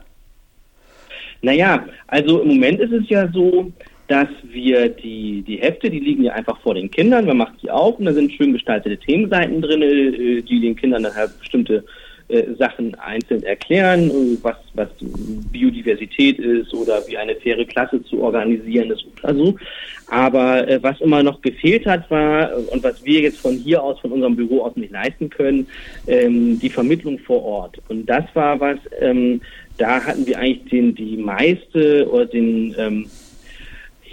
Naja, 1.41 1.85
also 2.07 2.41
im 2.41 2.47
Moment 2.47 2.79
ist 2.79 2.93
es 2.93 3.09
ja 3.09 3.27
so, 3.33 3.69
dass 4.07 4.27
wir 4.43 4.89
die, 4.89 5.43
die 5.43 5.57
Hefte, 5.57 5.89
die 5.89 5.99
liegen 5.99 6.23
ja 6.23 6.33
einfach 6.33 6.59
vor 6.59 6.75
den 6.75 6.91
Kindern, 6.91 7.25
man 7.25 7.37
macht 7.37 7.59
sie 7.61 7.69
auf 7.69 7.97
und 7.99 8.05
da 8.05 8.13
sind 8.13 8.33
schön 8.33 8.53
gestaltete 8.53 8.97
Themenseiten 8.97 9.61
drin, 9.61 9.81
äh, 9.81 10.41
die 10.41 10.59
den 10.59 10.75
Kindern 10.75 11.03
dann 11.03 11.15
halt 11.15 11.39
bestimmte 11.39 11.83
äh, 12.29 12.53
Sachen 12.57 12.95
einzeln 12.95 13.43
erklären, 13.43 14.09
was, 14.41 14.55
was 14.73 14.87
Biodiversität 15.51 16.39
ist 16.39 16.73
oder 16.73 17.05
wie 17.07 17.17
eine 17.17 17.35
faire 17.35 17.65
Klasse 17.65 18.03
zu 18.05 18.21
organisieren 18.21 18.91
ist 18.91 19.05
oder 19.21 19.35
so. 19.35 19.55
Aber 20.07 20.67
äh, 20.67 20.81
was 20.81 21.01
immer 21.01 21.21
noch 21.21 21.41
gefehlt 21.41 21.85
hat, 21.85 22.09
war, 22.09 22.51
und 22.71 22.83
was 22.83 23.03
wir 23.03 23.21
jetzt 23.21 23.39
von 23.39 23.55
hier 23.55 23.83
aus, 23.83 23.99
von 23.99 24.11
unserem 24.11 24.35
Büro 24.35 24.61
aus 24.61 24.75
nicht 24.75 24.91
leisten 24.91 25.29
können, 25.29 25.67
ähm, 26.07 26.59
die 26.59 26.69
Vermittlung 26.69 27.19
vor 27.19 27.43
Ort. 27.43 27.81
Und 27.89 28.05
das 28.05 28.23
war 28.33 28.59
was, 28.59 28.77
ähm, 28.99 29.41
da 29.77 30.03
hatten 30.03 30.25
wir 30.25 30.37
eigentlich 30.37 30.69
den, 30.69 30.95
die 30.95 31.17
meiste 31.17 32.09
oder 32.09 32.25
den, 32.25 32.73
ähm, 32.77 33.05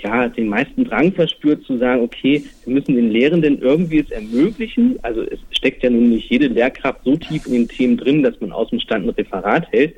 ja, 0.02 0.28
den 0.28 0.48
meisten 0.48 0.84
Drang 0.84 1.12
verspürt 1.12 1.64
zu 1.64 1.78
sagen, 1.78 2.02
okay, 2.02 2.44
wir 2.64 2.74
müssen 2.74 2.94
den 2.94 3.10
Lehrenden 3.10 3.60
irgendwie 3.60 4.00
es 4.00 4.10
ermöglichen. 4.10 4.98
Also 5.02 5.22
es 5.22 5.38
steckt 5.50 5.82
ja 5.82 5.90
nun 5.90 6.10
nicht 6.10 6.30
jede 6.30 6.48
Lehrkraft 6.48 7.00
so 7.04 7.16
tief 7.16 7.46
in 7.46 7.52
den 7.52 7.68
Themen 7.68 7.96
drin, 7.96 8.22
dass 8.22 8.40
man 8.40 8.52
aus 8.52 8.70
dem 8.70 8.80
Stand 8.80 9.06
ein 9.06 9.10
Referat 9.10 9.70
hält. 9.72 9.94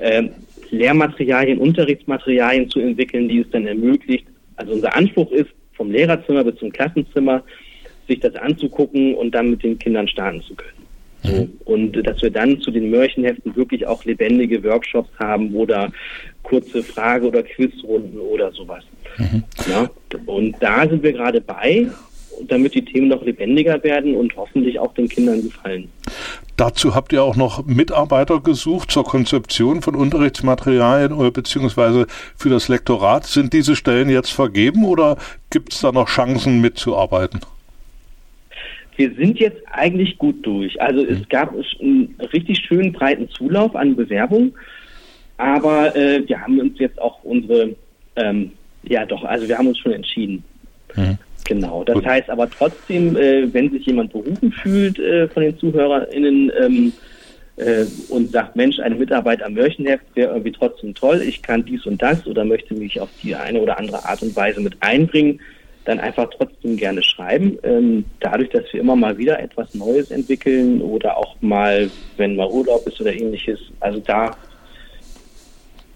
Ähm, 0.00 0.30
Lehrmaterialien, 0.70 1.58
Unterrichtsmaterialien 1.58 2.70
zu 2.70 2.80
entwickeln, 2.80 3.28
die 3.28 3.40
es 3.40 3.50
dann 3.50 3.66
ermöglicht. 3.66 4.26
Also 4.56 4.72
unser 4.72 4.94
Anspruch 4.94 5.30
ist, 5.32 5.50
vom 5.72 5.90
Lehrerzimmer 5.90 6.44
bis 6.44 6.56
zum 6.56 6.70
Klassenzimmer 6.70 7.42
sich 8.06 8.20
das 8.20 8.34
anzugucken 8.36 9.14
und 9.14 9.34
dann 9.34 9.50
mit 9.50 9.62
den 9.62 9.78
Kindern 9.78 10.06
starten 10.08 10.42
zu 10.42 10.54
können. 10.54 10.89
Mhm. 11.22 11.52
Und 11.64 11.92
dass 12.06 12.22
wir 12.22 12.30
dann 12.30 12.60
zu 12.60 12.70
den 12.70 12.90
Märchenheften 12.90 13.54
wirklich 13.56 13.86
auch 13.86 14.04
lebendige 14.04 14.62
Workshops 14.64 15.10
haben 15.18 15.54
oder 15.54 15.92
kurze 16.42 16.82
Frage- 16.82 17.28
oder 17.28 17.42
Quizrunden 17.42 18.18
oder 18.18 18.52
sowas. 18.52 18.84
Mhm. 19.18 19.44
Ja, 19.68 19.90
und 20.26 20.56
da 20.60 20.88
sind 20.88 21.02
wir 21.02 21.12
gerade 21.12 21.40
bei, 21.40 21.86
damit 22.48 22.74
die 22.74 22.84
Themen 22.84 23.08
noch 23.08 23.22
lebendiger 23.22 23.82
werden 23.84 24.14
und 24.14 24.34
hoffentlich 24.36 24.78
auch 24.78 24.94
den 24.94 25.08
Kindern 25.08 25.42
gefallen. 25.42 25.88
Dazu 26.56 26.94
habt 26.94 27.12
ihr 27.12 27.22
auch 27.22 27.36
noch 27.36 27.64
Mitarbeiter 27.64 28.40
gesucht 28.40 28.90
zur 28.90 29.04
Konzeption 29.04 29.80
von 29.80 29.94
Unterrichtsmaterialien 29.94 31.12
oder 31.12 31.30
beziehungsweise 31.30 32.06
für 32.36 32.50
das 32.50 32.68
Lektorat. 32.68 33.24
Sind 33.26 33.52
diese 33.52 33.76
Stellen 33.76 34.10
jetzt 34.10 34.30
vergeben 34.30 34.84
oder 34.84 35.16
gibt 35.48 35.72
es 35.72 35.80
da 35.80 35.92
noch 35.92 36.08
Chancen 36.08 36.60
mitzuarbeiten? 36.60 37.40
Wir 39.00 39.14
sind 39.14 39.38
jetzt 39.38 39.62
eigentlich 39.72 40.18
gut 40.18 40.44
durch. 40.44 40.78
Also 40.78 41.02
es 41.02 41.20
mhm. 41.20 41.26
gab 41.30 41.54
einen 41.80 42.14
richtig 42.34 42.58
schönen 42.58 42.92
breiten 42.92 43.30
Zulauf 43.30 43.74
an 43.74 43.96
Bewerbungen, 43.96 44.52
aber 45.38 45.96
äh, 45.96 46.22
wir 46.28 46.38
haben 46.38 46.60
uns 46.60 46.78
jetzt 46.78 47.00
auch 47.00 47.24
unsere 47.24 47.76
ähm, 48.16 48.50
ja, 48.82 49.06
doch. 49.06 49.24
Also 49.24 49.48
wir 49.48 49.56
haben 49.56 49.68
uns 49.68 49.78
schon 49.78 49.92
entschieden. 49.92 50.44
Mhm. 50.94 51.16
Genau. 51.46 51.82
Das 51.82 51.94
Gut. 51.94 52.04
heißt 52.04 52.28
aber 52.28 52.50
trotzdem, 52.50 53.16
äh, 53.16 53.50
wenn 53.54 53.70
sich 53.70 53.86
jemand 53.86 54.12
berufen 54.12 54.52
fühlt 54.52 54.98
äh, 54.98 55.28
von 55.28 55.44
den 55.44 55.58
ZuhörerInnen 55.58 56.52
ähm, 56.60 56.92
äh, 57.56 57.86
und 58.10 58.30
sagt, 58.32 58.54
Mensch, 58.54 58.80
eine 58.80 58.96
Mitarbeit 58.96 59.42
am 59.42 59.54
Mörchenheft 59.54 60.04
wäre 60.14 60.32
irgendwie 60.32 60.52
trotzdem 60.52 60.94
toll, 60.94 61.22
ich 61.22 61.40
kann 61.40 61.64
dies 61.64 61.86
und 61.86 62.02
das 62.02 62.26
oder 62.26 62.44
möchte 62.44 62.74
mich 62.74 63.00
auf 63.00 63.08
die 63.22 63.34
eine 63.34 63.60
oder 63.60 63.78
andere 63.78 64.04
Art 64.04 64.20
und 64.20 64.36
Weise 64.36 64.60
mit 64.60 64.76
einbringen, 64.80 65.40
dann 65.84 65.98
einfach 65.98 66.28
trotzdem 66.36 66.76
gerne 66.76 67.02
schreiben. 67.02 67.58
Ähm, 67.62 68.04
dadurch, 68.20 68.50
dass 68.50 68.64
wir 68.72 68.80
immer 68.80 68.96
mal 68.96 69.16
wieder 69.18 69.40
etwas 69.40 69.74
Neues 69.74 70.10
entwickeln 70.10 70.82
oder 70.82 71.16
auch 71.16 71.36
mal, 71.40 71.90
wenn 72.16 72.36
mal 72.36 72.48
Urlaub 72.48 72.86
ist 72.86 73.00
oder 73.00 73.12
ähnliches, 73.12 73.58
also 73.80 74.00
da 74.00 74.36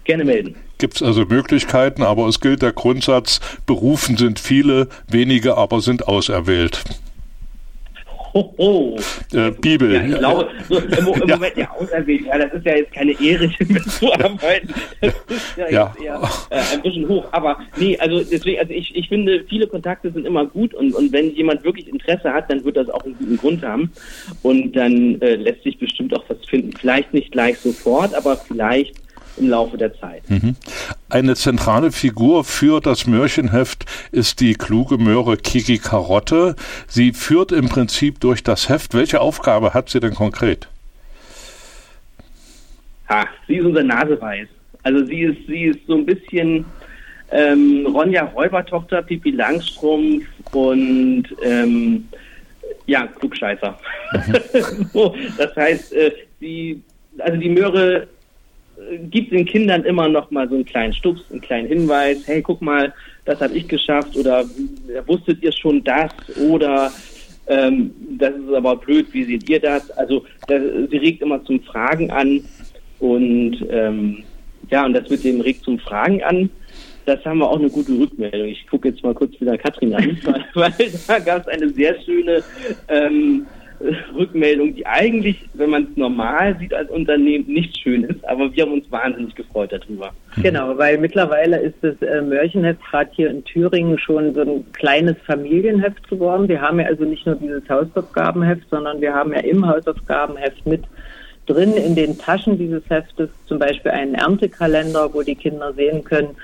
gerne 0.03 0.25
melden 0.25 0.55
gibt 0.77 0.95
es 0.95 1.03
also 1.03 1.25
Möglichkeiten, 1.25 2.03
aber 2.03 2.27
es 2.27 2.39
gilt 2.39 2.61
der 2.61 2.73
Grundsatz, 2.73 3.39
berufen 3.65 4.17
sind 4.17 4.39
viele, 4.39 4.87
wenige 5.07 5.57
aber 5.57 5.81
sind 5.81 6.07
auserwählt. 6.07 6.83
Hoho. 8.35 8.97
Äh, 9.31 9.51
Bibel. 9.51 9.93
Ja, 9.93 10.05
ich 10.05 10.17
glaube, 10.17 10.49
so, 10.67 10.77
im, 10.77 10.89
im 10.89 10.89
ja. 11.29 11.35
Moment 11.37 11.55
ja 11.55 11.71
auserwählt, 11.71 12.25
ja, 12.25 12.37
das 12.37 12.53
ist 12.53 12.65
ja 12.65 12.75
jetzt 12.75 12.91
keine 12.91 13.13
Ehre, 13.21 13.49
mitzuarbeiten. 13.59 14.73
Das 14.99 15.13
ist 15.29 15.57
ja, 15.57 15.69
ja. 15.69 15.95
eher 16.03 16.21
äh, 16.49 16.73
ein 16.73 16.81
bisschen 16.81 17.07
hoch. 17.07 17.25
Aber 17.31 17.57
nee, 17.77 17.97
also 17.97 18.19
deswegen, 18.19 18.59
also 18.59 18.73
ich, 18.73 18.93
ich 18.93 19.07
finde, 19.07 19.45
viele 19.47 19.67
Kontakte 19.67 20.11
sind 20.11 20.27
immer 20.27 20.45
gut 20.45 20.73
und, 20.73 20.93
und 20.93 21.13
wenn 21.13 21.33
jemand 21.33 21.63
wirklich 21.63 21.87
Interesse 21.87 22.33
hat, 22.33 22.51
dann 22.51 22.65
wird 22.65 22.75
das 22.75 22.89
auch 22.89 23.05
einen 23.05 23.17
guten 23.17 23.37
Grund 23.37 23.63
haben. 23.63 23.89
Und 24.41 24.73
dann 24.75 25.21
äh, 25.21 25.35
lässt 25.35 25.63
sich 25.63 25.79
bestimmt 25.79 26.13
auch 26.13 26.25
was 26.27 26.45
finden. 26.45 26.73
Vielleicht 26.77 27.13
nicht 27.13 27.31
gleich 27.31 27.57
sofort, 27.59 28.13
aber 28.13 28.35
vielleicht 28.35 29.04
im 29.37 29.49
Laufe 29.49 29.77
der 29.77 29.93
Zeit. 29.99 30.29
Mhm. 30.29 30.55
Eine 31.09 31.35
zentrale 31.35 31.91
Figur 31.91 32.43
für 32.43 32.79
das 32.79 33.07
Märchenheft 33.07 33.85
ist 34.11 34.39
die 34.39 34.53
kluge 34.53 34.97
Möhre 34.97 35.37
Kiki 35.37 35.77
Karotte. 35.77 36.55
Sie 36.87 37.13
führt 37.13 37.51
im 37.51 37.69
Prinzip 37.69 38.19
durch 38.19 38.43
das 38.43 38.69
Heft. 38.69 38.93
Welche 38.93 39.21
Aufgabe 39.21 39.73
hat 39.73 39.89
sie 39.89 39.99
denn 39.99 40.13
konkret? 40.13 40.67
Ha, 43.09 43.27
sie 43.47 43.57
ist 43.57 43.65
unser 43.65 43.83
Naseweiß. 43.83 44.47
Also 44.83 45.05
sie 45.05 45.21
ist, 45.21 45.47
sie 45.47 45.63
ist 45.65 45.79
so 45.87 45.95
ein 45.95 46.05
bisschen 46.05 46.65
ähm, 47.31 47.87
Ronja 47.87 48.25
Räubertochter, 48.25 49.01
Pipi 49.01 49.31
Langstrumpf 49.31 50.25
und 50.51 51.23
ähm, 51.43 52.07
Ja, 52.85 53.07
Klugscheißer. 53.07 53.77
so, 54.93 55.15
das 55.37 55.55
heißt, 55.55 55.93
äh, 55.93 56.11
die, 56.39 56.81
also 57.19 57.37
die 57.37 57.49
Möhre 57.49 58.07
gibt 59.09 59.31
den 59.31 59.45
Kindern 59.45 59.83
immer 59.83 60.07
noch 60.07 60.31
mal 60.31 60.47
so 60.49 60.55
einen 60.55 60.65
kleinen 60.65 60.93
Stups, 60.93 61.21
einen 61.31 61.41
kleinen 61.41 61.67
Hinweis, 61.67 62.27
hey, 62.27 62.41
guck 62.41 62.61
mal, 62.61 62.93
das 63.25 63.39
habe 63.41 63.53
ich 63.53 63.67
geschafft 63.67 64.15
oder 64.15 64.45
wusstet 65.07 65.41
ihr 65.41 65.51
schon 65.51 65.83
das 65.83 66.11
oder 66.49 66.91
ähm, 67.47 67.91
das 68.17 68.33
ist 68.35 68.53
aber 68.53 68.75
blöd, 68.75 69.07
wie 69.11 69.23
seht 69.23 69.49
ihr 69.49 69.59
das? 69.59 69.89
Also 69.91 70.25
das, 70.47 70.61
sie 70.89 70.97
regt 70.97 71.21
immer 71.21 71.43
zum 71.45 71.61
Fragen 71.61 72.11
an 72.11 72.43
und 72.99 73.57
ähm, 73.69 74.23
ja, 74.69 74.85
und 74.85 74.93
das 74.93 75.09
mit 75.09 75.23
dem 75.23 75.41
regt 75.41 75.63
zum 75.63 75.79
Fragen 75.79 76.23
an, 76.23 76.49
das 77.05 77.23
haben 77.23 77.37
wir 77.39 77.49
auch 77.49 77.59
eine 77.59 77.69
gute 77.69 77.91
Rückmeldung. 77.97 78.47
Ich 78.47 78.65
gucke 78.67 78.89
jetzt 78.89 79.03
mal 79.03 79.13
kurz 79.13 79.39
wieder 79.39 79.57
Katrin 79.57 79.93
an, 79.93 80.17
weil, 80.23 80.43
weil 80.53 80.91
da 81.07 81.19
gab 81.19 81.41
es 81.41 81.47
eine 81.47 81.69
sehr 81.69 82.01
schöne 82.01 82.43
ähm, 82.87 83.45
Rückmeldung, 84.15 84.75
die 84.75 84.85
eigentlich, 84.85 85.47
wenn 85.53 85.69
man 85.69 85.83
es 85.83 85.97
normal 85.97 86.57
sieht 86.59 86.73
als 86.73 86.89
Unternehmen, 86.89 87.45
nicht 87.47 87.77
schön 87.77 88.03
ist, 88.03 88.27
aber 88.27 88.53
wir 88.53 88.63
haben 88.63 88.73
uns 88.73 88.91
wahnsinnig 88.91 89.35
gefreut 89.35 89.71
darüber. 89.71 90.11
Genau, 90.41 90.77
weil 90.77 90.97
mittlerweile 90.97 91.59
ist 91.59 91.75
das 91.81 92.01
äh, 92.01 92.21
Mörchenheft 92.21 92.81
gerade 92.89 93.09
hier 93.13 93.29
in 93.29 93.43
Thüringen 93.43 93.97
schon 93.99 94.33
so 94.33 94.41
ein 94.41 94.71
kleines 94.73 95.15
Familienheft 95.25 96.07
geworden. 96.09 96.47
Wir 96.47 96.61
haben 96.61 96.79
ja 96.79 96.87
also 96.87 97.03
nicht 97.03 97.25
nur 97.25 97.35
dieses 97.35 97.67
Hausaufgabenheft, 97.69 98.69
sondern 98.69 99.01
wir 99.01 99.13
haben 99.13 99.33
ja 99.33 99.39
im 99.39 99.67
Hausaufgabenheft 99.67 100.65
mit 100.65 100.83
drin 101.45 101.73
in 101.73 101.95
den 101.95 102.17
Taschen 102.17 102.57
dieses 102.57 102.83
Heftes 102.89 103.29
zum 103.45 103.59
Beispiel 103.59 103.91
einen 103.91 104.15
Erntekalender, 104.15 105.13
wo 105.13 105.21
die 105.21 105.35
Kinder 105.35 105.73
sehen 105.73 106.03
können, 106.03 106.35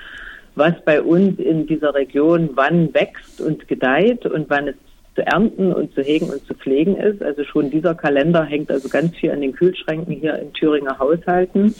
was 0.54 0.74
bei 0.84 1.00
uns 1.00 1.38
in 1.38 1.66
dieser 1.66 1.94
Region 1.94 2.50
wann 2.54 2.92
wächst 2.94 3.40
und 3.40 3.66
gedeiht 3.68 4.26
und 4.26 4.48
wann 4.50 4.68
es 4.68 4.76
zu 5.14 5.26
ernten 5.26 5.72
und 5.72 5.94
zu 5.94 6.02
hegen 6.02 6.30
und 6.30 6.44
zu 6.46 6.54
pflegen 6.54 6.96
ist. 6.96 7.22
Also 7.22 7.44
schon 7.44 7.70
dieser 7.70 7.94
Kalender 7.94 8.44
hängt 8.44 8.70
also 8.70 8.88
ganz 8.88 9.14
viel 9.16 9.30
an 9.30 9.42
den 9.42 9.52
Kühlschränken 9.52 10.14
hier 10.14 10.38
in 10.38 10.52
Thüringer 10.54 10.98
Haushalten. 10.98 11.74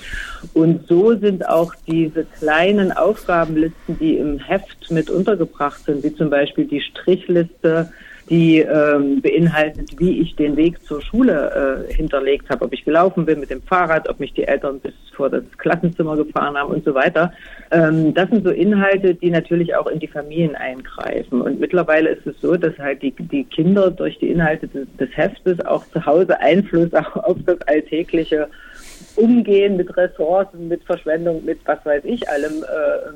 Und 0.53 0.87
so 0.87 1.15
sind 1.17 1.49
auch 1.49 1.75
diese 1.87 2.25
kleinen 2.25 2.93
Aufgabenlisten, 2.93 3.99
die 3.99 4.19
im 4.19 4.39
Heft 4.39 4.91
mit 4.91 5.09
untergebracht 5.09 5.85
sind, 5.85 6.05
wie 6.05 6.15
zum 6.15 6.29
Beispiel 6.29 6.67
die 6.67 6.83
Strichliste, 6.83 7.91
die 8.33 8.61
ähm, 8.61 9.21
beinhaltet, 9.21 9.91
wie 9.99 10.23
ich 10.23 10.35
den 10.37 10.57
Weg 10.57 10.83
zur 10.85 11.03
Schule 11.03 11.87
äh, 11.87 11.93
hinterlegt 11.93 12.49
habe, 12.49 12.65
ob 12.65 12.73
ich 12.73 12.83
gelaufen 12.83 13.27
bin 13.27 13.41
mit 13.41 13.51
dem 13.51 13.61
Fahrrad, 13.61 14.09
ob 14.09 14.21
mich 14.21 14.33
die 14.33 14.45
Eltern 14.45 14.81
bis 14.81 14.95
vor 15.15 15.29
das 15.29 15.45
Klassenzimmer 15.59 16.17
gefahren 16.17 16.57
haben 16.57 16.73
und 16.73 16.83
so 16.83 16.95
weiter. 16.95 17.31
Ähm, 17.71 18.15
das 18.15 18.31
sind 18.31 18.43
so 18.43 18.51
Inhalte, 18.51 19.15
die 19.15 19.29
natürlich 19.29 19.75
auch 19.75 19.87
in 19.87 19.99
die 19.99 20.09
Familien 20.09 20.57
eingreifen. 20.57 21.43
Und 21.43 21.61
mittlerweile 21.61 22.09
ist 22.09 22.27
es 22.27 22.41
so, 22.41 22.57
dass 22.57 22.79
halt 22.79 23.03
die, 23.03 23.11
die 23.11 23.45
Kinder 23.45 23.91
durch 23.91 24.19
die 24.19 24.31
Inhalte 24.31 24.67
des, 24.67 24.87
des 24.99 25.15
Heftes 25.15 25.61
auch 25.67 25.85
zu 25.89 26.07
Hause 26.07 26.41
Einfluss 26.41 26.95
auf 26.95 27.37
das 27.45 27.61
alltägliche 27.69 28.49
Umgehen 29.17 29.77
mit 29.77 29.95
Ressourcen, 29.95 30.69
mit 30.69 30.83
Verschwendung, 30.85 31.45
mit 31.45 31.59
was 31.67 31.85
weiß 31.85 32.03
ich 32.07 32.27
allem 32.31 32.63
äh, 32.63 33.11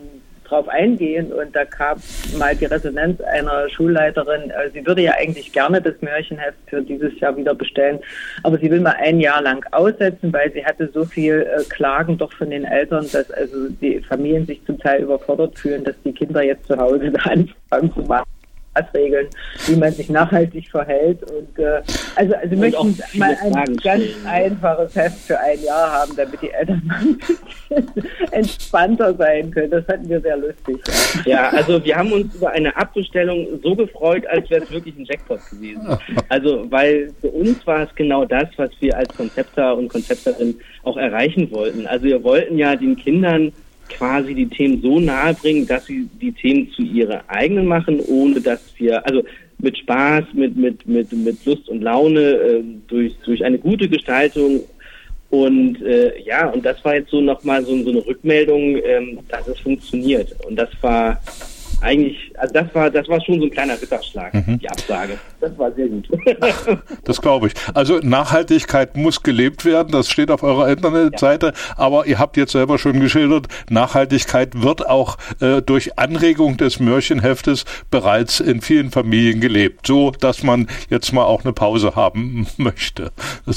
drauf 0.49 0.69
eingehen. 0.69 1.33
Und 1.33 1.55
da 1.55 1.65
kam 1.65 1.99
mal 2.39 2.55
die 2.57 2.67
Resonanz 2.67 3.21
einer 3.21 3.69
Schulleiterin, 3.69 4.51
äh, 4.51 4.71
sie 4.73 4.87
würde 4.87 5.03
ja 5.03 5.13
eigentlich 5.19 5.53
gerne 5.53 5.81
das 5.81 5.95
Märchenheft 6.01 6.59
für 6.67 6.83
dieses 6.83 7.19
Jahr 7.21 7.37
wieder 7.37 7.55
bestellen, 7.55 7.99
aber 8.43 8.59
sie 8.59 8.71
will 8.71 8.81
mal 8.81 8.97
ein 8.99 9.21
Jahr 9.21 9.43
lang 9.43 9.65
aussetzen, 9.73 10.33
weil 10.33 10.53
sie 10.53 10.65
hatte 10.65 10.91
so 10.93 11.05
viel 11.05 11.47
äh, 11.47 11.63
Klagen 11.65 12.19
doch 12.19 12.33
von 12.33 12.51
den 12.51 12.65
Eltern, 12.65 13.07
dass 13.13 13.31
also 13.31 13.69
die 13.81 14.01
Familien 14.01 14.47
sich 14.47 14.65
zum 14.65 14.79
Teil 14.79 15.03
überfordert 15.03 15.59
fühlen, 15.59 15.85
dass 15.85 15.95
die 16.05 16.13
Kinder 16.13 16.43
jetzt 16.43 16.67
zu 16.67 16.77
Hause 16.77 17.11
da 17.11 17.31
anfangen 17.31 17.93
zu 17.95 18.01
machen. 18.03 18.36
Regeln, 18.95 19.29
wie 19.67 19.77
man 19.77 19.93
sich 19.93 20.09
nachhaltig 20.09 20.69
verhält. 20.69 21.23
Und 21.31 21.59
äh, 21.59 21.83
also, 22.15 22.35
also 22.35 22.55
und 22.55 22.59
möchten 22.59 23.19
mal 23.19 23.37
ein 23.41 23.53
Fragen 23.53 23.77
ganz 23.77 24.05
stellen. 24.05 24.27
einfaches 24.27 24.97
Heft 24.97 25.19
für 25.27 25.39
ein 25.39 25.63
Jahr 25.63 25.93
haben, 25.93 26.17
damit 26.17 26.41
die 26.43 26.51
Eltern 26.51 26.83
mal 26.85 27.01
ein 27.01 27.17
bisschen 27.17 28.05
entspannter 28.33 29.15
sein 29.15 29.51
können. 29.51 29.71
Das 29.71 29.85
fanden 29.85 30.09
wir 30.09 30.21
sehr 30.21 30.37
lustig. 30.37 30.79
Ja. 31.25 31.33
ja, 31.33 31.49
also 31.51 31.85
wir 31.85 31.97
haben 31.97 32.13
uns 32.13 32.35
über 32.35 32.51
eine 32.51 32.77
Abbestellung 32.77 33.47
so 33.63 33.75
gefreut, 33.75 34.27
als 34.27 34.49
wäre 34.51 34.63
es 34.63 34.71
wirklich 34.71 34.97
ein 34.97 35.05
Jackpot 35.05 35.41
gewesen. 35.51 35.99
Also 36.29 36.71
weil 36.71 37.13
für 37.21 37.29
uns 37.29 37.67
war 37.67 37.83
es 37.83 37.95
genau 37.95 38.25
das, 38.25 38.49
was 38.57 38.71
wir 38.81 38.97
als 38.97 39.15
Konzepter 39.17 39.77
und 39.77 39.89
Konzepterin 39.89 40.59
auch 40.83 40.97
erreichen 40.97 41.51
wollten. 41.51 41.87
Also 41.87 42.05
wir 42.05 42.23
wollten 42.23 42.59
ja 42.59 42.77
den 42.77 42.97
Kindern 42.97 43.53
quasi 43.89 44.35
die 44.35 44.49
Themen 44.49 44.81
so 44.83 45.01
nahe 45.01 45.35
bringen, 45.35 45.67
dass 45.67 45.87
sie 45.87 46.09
die 46.21 46.33
Themen 46.33 46.71
zu 46.73 46.83
ihrer 46.83 47.23
eigenen 47.29 47.67
machen, 47.67 48.01
ohne 48.01 48.41
dass 48.41 48.61
wir, 48.79 49.05
also 49.07 49.23
mit 49.59 49.79
Spaß, 49.79 50.25
mit, 50.35 50.57
mit, 50.57 50.87
mit, 50.87 51.13
mit 51.13 51.45
Lust 51.45 51.69
und 51.69 51.83
Laune, 51.83 52.21
äh, 52.21 52.63
durch, 52.89 53.15
durch 53.25 53.45
eine 53.45 53.59
gute 53.59 53.89
Gestaltung. 53.89 54.61
Und 55.31 55.83
äh, 55.83 56.21
ja, 56.23 56.49
und 56.49 56.65
das 56.65 56.85
war 56.85 56.95
jetzt 56.97 57.11
so 57.11 57.21
nochmal 57.21 57.65
so, 57.65 57.77
so 57.83 57.91
eine 57.91 58.07
Rückmeldung, 58.07 58.77
ähm, 58.85 59.19
dass 59.29 59.49
es 59.49 59.59
funktioniert. 59.61 60.35
Und 60.47 60.57
das 60.57 60.71
war 60.81 61.21
eigentlich, 61.81 62.33
also 62.39 62.55
das 62.55 62.75
war, 62.75 62.91
das 62.91 63.09
war 63.09 63.21
schon 63.21 63.39
so 63.39 63.47
ein 63.47 63.51
kleiner 63.51 63.81
Ritterschlag, 63.81 64.35
mhm. 64.35 64.59
die 64.59 64.69
Absage. 64.69 65.19
Das 65.41 65.57
war 65.59 65.73
sehr 65.73 65.89
gut. 65.89 66.09
das 67.05 67.21
glaube 67.21 67.49
ich. 67.49 67.55
Also 67.75 67.99
Nachhaltigkeit 67.99 68.97
muss 68.97 69.23
gelebt 69.23 69.65
werden, 69.65 69.93
das 69.93 70.09
steht 70.09 70.31
auf 70.31 70.43
eurer 70.43 70.69
Internetseite, 70.69 71.47
ja. 71.47 71.53
aber 71.77 72.07
ihr 72.07 72.19
habt 72.19 72.37
jetzt 72.37 72.53
selber 72.53 72.79
schon 72.79 73.01
geschildert, 73.01 73.47
Nachhaltigkeit 73.69 74.63
wird 74.63 74.89
auch 74.89 75.19
äh, 75.41 75.61
durch 75.63 75.99
Anregung 75.99 76.57
des 76.57 76.81
Märchenheftes 76.81 77.65
bereits 77.91 78.41
in 78.41 78.61
vielen 78.61 78.91
Familien 78.91 79.41
gelebt, 79.41 79.87
so 79.87 80.11
dass 80.11 80.43
man 80.43 80.69
jetzt 80.89 81.13
mal 81.13 81.25
auch 81.25 81.45
eine 81.45 81.53
Pause 81.53 81.95
haben 81.95 82.47
möchte. 82.57 83.13
Das 83.45 83.57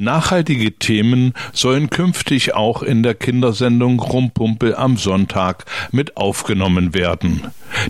Nachhaltige 0.00 0.72
Themen 0.78 1.34
sollen 1.52 1.90
künftig 1.90 2.54
auch 2.54 2.82
in 2.82 3.02
der 3.02 3.14
Kindersendung 3.14 4.00
Rumpumpel 4.00 4.74
am 4.74 4.96
Sonntag 4.96 5.66
mit 5.92 6.16
aufgenommen 6.16 6.94
werden. 6.94 7.42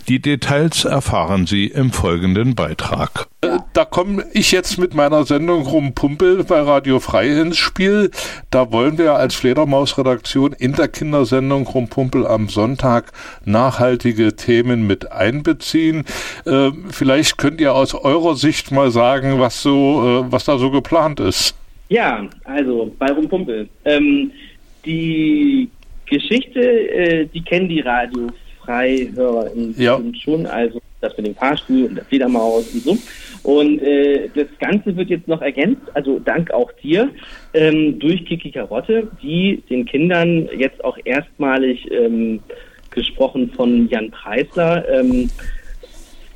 Die 0.09 0.21
Details 0.21 0.83
erfahren 0.83 1.47
Sie 1.47 1.67
im 1.67 1.93
folgenden 1.93 2.53
Beitrag. 2.53 3.27
Da 3.71 3.85
komme 3.85 4.25
ich 4.33 4.51
jetzt 4.51 4.77
mit 4.77 4.93
meiner 4.93 5.25
Sendung 5.25 5.61
Rumpumpel 5.65 6.43
bei 6.43 6.59
Radio 6.59 6.99
Frei 6.99 7.29
ins 7.29 7.57
Spiel. 7.57 8.11
Da 8.49 8.73
wollen 8.73 8.97
wir 8.97 9.13
als 9.13 9.35
Fledermaus-Redaktion 9.35 10.51
in 10.51 10.73
der 10.73 10.89
Kindersendung 10.89 11.65
Rumpumpel 11.65 12.27
am 12.27 12.49
Sonntag 12.49 13.13
nachhaltige 13.45 14.35
Themen 14.35 14.85
mit 14.85 15.13
einbeziehen. 15.13 16.03
Äh, 16.45 16.71
vielleicht 16.89 17.37
könnt 17.37 17.61
ihr 17.61 17.73
aus 17.73 17.93
eurer 17.95 18.35
Sicht 18.35 18.71
mal 18.71 18.91
sagen, 18.91 19.39
was 19.39 19.61
so, 19.61 20.25
äh, 20.27 20.31
was 20.31 20.43
da 20.43 20.57
so 20.57 20.71
geplant 20.71 21.21
ist. 21.21 21.55
Ja, 21.91 22.25
also 22.45 22.89
bei 22.97 23.11
Rumpumpel. 23.11 23.67
Ähm, 23.83 24.31
die 24.85 25.69
Geschichte, 26.05 26.61
äh, 26.61 27.25
die 27.25 27.41
kennen 27.41 27.67
die 27.67 27.81
Radiofreihörer 27.81 29.51
ja. 29.75 30.01
schon, 30.23 30.45
also 30.45 30.81
das 31.01 31.17
mit 31.17 31.27
dem 31.27 31.35
Fahrstuhl 31.35 31.87
und 31.87 31.95
der 31.95 32.05
Fledermaus 32.05 32.73
und 32.73 32.83
so. 32.83 32.97
Und 33.43 33.81
äh, 33.81 34.29
das 34.33 34.47
Ganze 34.59 34.95
wird 34.95 35.09
jetzt 35.09 35.27
noch 35.27 35.41
ergänzt, 35.41 35.81
also 35.93 36.17
dank 36.19 36.51
auch 36.51 36.71
dir, 36.81 37.09
ähm, 37.53 37.99
durch 37.99 38.23
Kiki 38.23 38.51
Karotte, 38.51 39.09
die 39.21 39.61
den 39.69 39.83
Kindern 39.85 40.47
jetzt 40.57 40.81
auch 40.85 40.97
erstmalig 41.03 41.91
ähm, 41.91 42.39
gesprochen 42.91 43.51
von 43.53 43.89
Jan 43.89 44.11
Preisler, 44.11 44.87
ähm, 44.87 45.29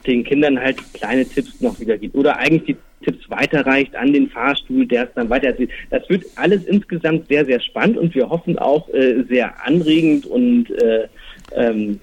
den 0.05 0.25
Kindern 0.25 0.59
halt 0.59 0.77
kleine 0.93 1.25
Tipps 1.25 1.61
noch 1.61 1.79
wieder 1.79 1.97
gibt. 1.97 2.13
Oder 2.15 2.37
eigentlich 2.39 2.65
die 2.65 2.75
Tipps 3.05 3.29
weiterreicht 3.29 3.95
an 3.95 4.11
den 4.11 4.29
Fahrstuhl, 4.29 4.85
der 4.85 5.03
es 5.03 5.13
dann 5.13 5.29
weitererzählt. 5.29 5.69
Das 5.89 6.09
wird 6.09 6.25
alles 6.35 6.65
insgesamt 6.65 7.27
sehr, 7.27 7.45
sehr 7.45 7.59
spannend 7.59 7.97
und 7.97 8.15
wir 8.15 8.29
hoffen 8.29 8.57
auch 8.57 8.89
äh, 8.89 9.23
sehr 9.29 9.53
anregend 9.65 10.25
und 10.25 10.69
äh, 10.71 11.07
ähm, 11.55 11.99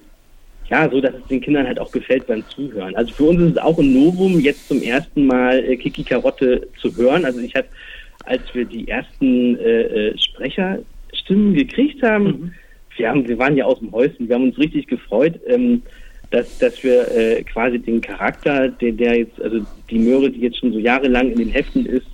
ja, 0.69 0.89
so 0.89 1.01
dass 1.01 1.13
es 1.13 1.27
den 1.27 1.41
Kindern 1.41 1.67
halt 1.67 1.79
auch 1.79 1.91
gefällt 1.91 2.25
beim 2.27 2.43
Zuhören. 2.49 2.95
Also 2.95 3.13
für 3.13 3.25
uns 3.25 3.41
ist 3.41 3.51
es 3.51 3.57
auch 3.57 3.77
ein 3.77 3.93
Novum, 3.93 4.39
jetzt 4.39 4.67
zum 4.67 4.81
ersten 4.81 5.25
Mal 5.27 5.59
äh, 5.59 5.75
Kiki 5.75 6.03
Karotte 6.03 6.67
zu 6.79 6.95
hören. 6.95 7.25
Also 7.25 7.39
ich 7.39 7.53
habe, 7.55 7.67
als 8.25 8.41
wir 8.53 8.65
die 8.65 8.87
ersten 8.87 9.59
äh, 9.59 9.81
äh, 9.81 10.17
Sprecherstimmen 10.17 11.53
gekriegt 11.53 12.01
haben, 12.01 12.25
mhm. 12.25 12.51
wir 12.95 13.09
haben, 13.09 13.27
wir 13.27 13.37
waren 13.37 13.57
ja 13.57 13.65
aus 13.65 13.79
dem 13.79 13.91
Häuschen, 13.91 14.27
wir 14.27 14.35
haben 14.35 14.45
uns 14.45 14.57
richtig 14.57 14.87
gefreut. 14.87 15.39
Ähm, 15.47 15.83
dass, 16.33 16.57
dass 16.57 16.83
wir 16.83 17.09
äh, 17.15 17.43
quasi 17.43 17.77
den 17.77 18.01
Charakter, 18.01 18.67
der, 18.67 18.91
der 18.91 19.17
jetzt, 19.19 19.39
also 19.39 19.59
die 19.91 19.99
Möhre, 19.99 20.31
die 20.31 20.39
jetzt 20.39 20.57
schon 20.57 20.73
so 20.73 20.79
jahrelang 20.79 21.29
in 21.29 21.37
den 21.37 21.49
Heften 21.49 21.85
ist, 21.85 22.07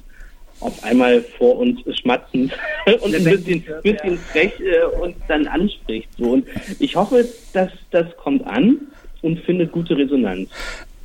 auf 0.60 0.84
einmal 0.84 1.22
vor 1.22 1.58
uns 1.58 1.80
schmatzend 2.02 2.52
und 3.02 3.16
ein 3.16 3.24
bisschen, 3.24 3.64
bisschen 3.82 4.18
frech 4.18 4.52
äh, 4.60 4.84
uns 5.02 5.16
dann 5.30 5.48
anspricht. 5.48 6.10
So. 6.18 6.32
Und 6.32 6.46
ich 6.80 6.98
hoffe, 6.98 7.26
dass 7.54 7.72
das 7.92 8.08
kommt 8.18 8.46
an 8.46 8.80
und 9.22 9.40
findet 9.40 9.72
gute 9.72 9.96
Resonanz. 9.98 10.50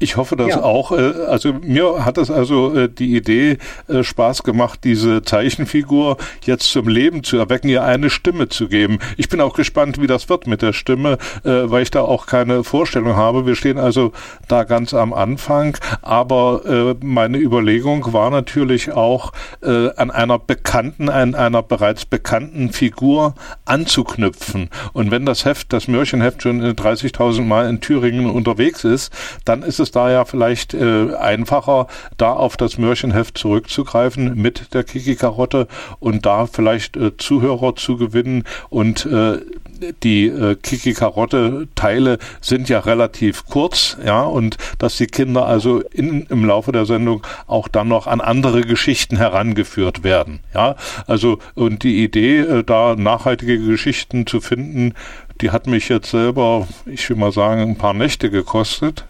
Ich 0.01 0.17
hoffe 0.17 0.37
das 0.37 0.49
ja. 0.49 0.63
auch. 0.63 0.93
Äh, 0.93 1.13
also 1.29 1.53
mir 1.53 2.05
hat 2.05 2.19
es 2.19 2.31
also 2.31 2.75
äh, 2.75 2.89
die 2.89 3.17
Idee 3.17 3.59
äh, 3.89 4.03
Spaß 4.03 4.43
gemacht, 4.43 4.81
diese 4.85 5.23
Zeichenfigur 5.23 6.17
jetzt 6.45 6.71
zum 6.71 6.89
Leben 6.89 7.23
zu 7.23 7.37
erwecken, 7.37 7.69
ihr 7.69 7.85
eine 7.85 8.11
Stimme 8.11 8.49
zu 8.49 8.69
geben. 8.69 8.99
Ich 9.17 9.29
bin 9.29 9.41
auch 9.41 9.55
gespannt, 9.55 10.01
wie 10.01 10.07
das 10.07 10.29
wird 10.29 10.47
mit 10.47 10.63
der 10.63 10.73
Stimme, 10.73 11.19
weil 11.43 11.83
ich 11.83 11.91
da 11.91 12.03
auch 12.03 12.27
keine 12.27 12.65
Vorstellung 12.65 13.17
habe. 13.17 13.47
Wir 13.47 13.55
stehen 13.55 13.79
also 13.79 14.13
da 14.49 14.65
ganz 14.65 14.95
am 14.95 15.13
Anfang, 15.13 15.77
aber 16.03 16.97
meine 17.03 17.39
Überlegung 17.39 18.13
war 18.13 18.31
natürlich 18.31 18.93
auch 18.93 19.33
an 19.63 20.11
einer 20.11 20.39
bekannten, 20.39 21.09
an 21.09 21.35
einer 21.35 21.63
bereits 21.63 22.05
bekannten 22.05 22.71
Figur 22.73 23.35
anzuknüpfen. 23.65 24.71
Und 24.93 25.11
wenn 25.11 25.27
das 25.27 25.45
Heft, 25.45 25.73
das 25.73 25.89
Märchenheft 25.89 26.43
schon 26.43 26.63
30.000 26.63 27.43
Mal 27.43 27.69
in 27.69 27.81
Thüringen 27.81 28.31
unterwegs 28.31 28.85
ist, 28.85 29.13
dann 29.45 29.63
ist 29.63 29.81
es 29.81 29.84
daher 29.91 30.27
vielleicht 30.27 30.75
äh, 30.75 31.15
einfacher, 31.15 31.87
da 32.17 32.33
auf 32.33 32.57
das 32.57 32.79
Märchenheft 32.79 33.39
zurückzugreifen 33.39 34.35
mit 34.35 34.75
der 34.75 34.85
Kiki-Karotte 34.85 35.69
und 36.01 36.27
da 36.27 36.47
vielleicht 36.47 36.97
äh, 36.97 37.17
Zuhörer 37.17 37.77
zu 37.77 37.97
gewinnen 37.97 38.45
und 38.71 39.07
äh, 39.07 39.39
die 40.03 40.27
äh, 40.27 40.57
Kiki-Karotte-Teile 40.57 42.19
sind 42.41 42.69
ja 42.69 42.81
relativ 42.81 43.47
kurz, 43.47 43.97
ja, 44.05 44.23
und 44.23 44.57
dass 44.79 44.97
die 44.97 45.07
Kinder 45.07 45.47
also 45.47 45.81
in, 45.81 46.27
im 46.27 46.45
Laufe 46.45 46.73
der 46.73 46.87
Sendung 46.87 47.27
auch 47.47 47.69
dann 47.69 47.89
noch 47.89 48.07
an 48.07 48.21
andere 48.21 48.63
Geschichten 48.63 49.17
herangeführt 49.17 50.05
werden, 50.05 50.41
ja. 50.55 50.77
Also, 51.07 51.39
und 51.55 51.83
die 51.83 52.03
Idee, 52.05 52.41
äh, 52.41 52.65
da 52.65 52.95
nachhaltige 52.97 53.59
Geschichten 53.59 54.27
zu 54.27 54.41
finden, 54.41 54.95
die 55.41 55.51
hat 55.51 55.67
mich 55.67 55.89
jetzt 55.89 56.11
selber, 56.11 56.69
ich 56.87 57.09
will 57.11 57.17
mal 57.17 57.33
sagen, 57.33 57.61
ein 57.63 57.77
paar 57.77 57.95
Nächte 57.95 58.31
gekostet 58.31 59.05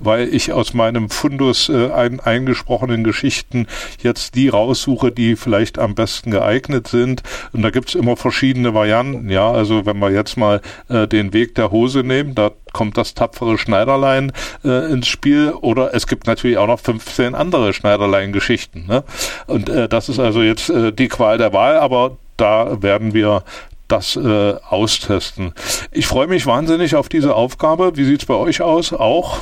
weil 0.00 0.32
ich 0.32 0.52
aus 0.52 0.74
meinem 0.74 1.10
Fundus 1.10 1.68
äh, 1.68 1.90
ein, 1.92 2.20
eingesprochenen 2.20 3.04
Geschichten 3.04 3.66
jetzt 4.02 4.34
die 4.34 4.48
raussuche, 4.48 5.12
die 5.12 5.36
vielleicht 5.36 5.78
am 5.78 5.94
besten 5.94 6.30
geeignet 6.30 6.88
sind. 6.88 7.22
Und 7.52 7.62
da 7.62 7.70
gibt's 7.70 7.94
immer 7.94 8.16
verschiedene 8.16 8.74
Varianten. 8.74 9.30
Ja, 9.30 9.50
also 9.50 9.86
wenn 9.86 9.98
wir 9.98 10.10
jetzt 10.10 10.36
mal 10.36 10.60
äh, 10.88 11.06
den 11.06 11.32
Weg 11.32 11.54
der 11.54 11.70
Hose 11.70 12.00
nehmen, 12.00 12.34
da 12.34 12.50
kommt 12.72 12.98
das 12.98 13.14
tapfere 13.14 13.56
Schneiderlein 13.56 14.32
äh, 14.64 14.92
ins 14.92 15.06
Spiel 15.06 15.52
oder 15.52 15.94
es 15.94 16.06
gibt 16.06 16.26
natürlich 16.26 16.58
auch 16.58 16.66
noch 16.66 16.80
15 16.80 17.34
andere 17.34 17.72
Schneiderlein-Geschichten. 17.72 18.86
Ne? 18.86 19.04
Und 19.46 19.68
äh, 19.68 19.88
das 19.88 20.08
ist 20.08 20.18
also 20.18 20.42
jetzt 20.42 20.68
äh, 20.68 20.92
die 20.92 21.08
Qual 21.08 21.38
der 21.38 21.52
Wahl, 21.52 21.76
aber 21.76 22.18
da 22.36 22.82
werden 22.82 23.14
wir 23.14 23.44
das 23.88 24.16
äh, 24.16 24.54
austesten. 24.68 25.52
Ich 25.92 26.06
freue 26.06 26.26
mich 26.26 26.46
wahnsinnig 26.46 26.96
auf 26.96 27.08
diese 27.08 27.34
Aufgabe. 27.34 27.96
Wie 27.96 28.04
sieht 28.04 28.20
es 28.20 28.26
bei 28.26 28.34
euch 28.34 28.60
aus? 28.60 28.92
Auch? 28.92 29.40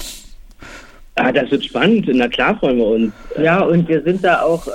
Ah, 1.17 1.31
das 1.31 1.51
wird 1.51 1.65
spannend. 1.65 2.09
Na 2.13 2.29
klar 2.29 2.59
freuen 2.59 2.79
wir 2.79 2.87
uns. 2.87 3.13
Ja, 3.41 3.61
und 3.61 3.89
wir 3.89 4.03
sind 4.03 4.25
da 4.25 4.43
auch, 4.43 4.67
äh, 4.67 4.71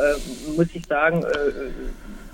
muss 0.56 0.68
ich 0.74 0.86
sagen, 0.86 1.24
äh, 1.24 1.26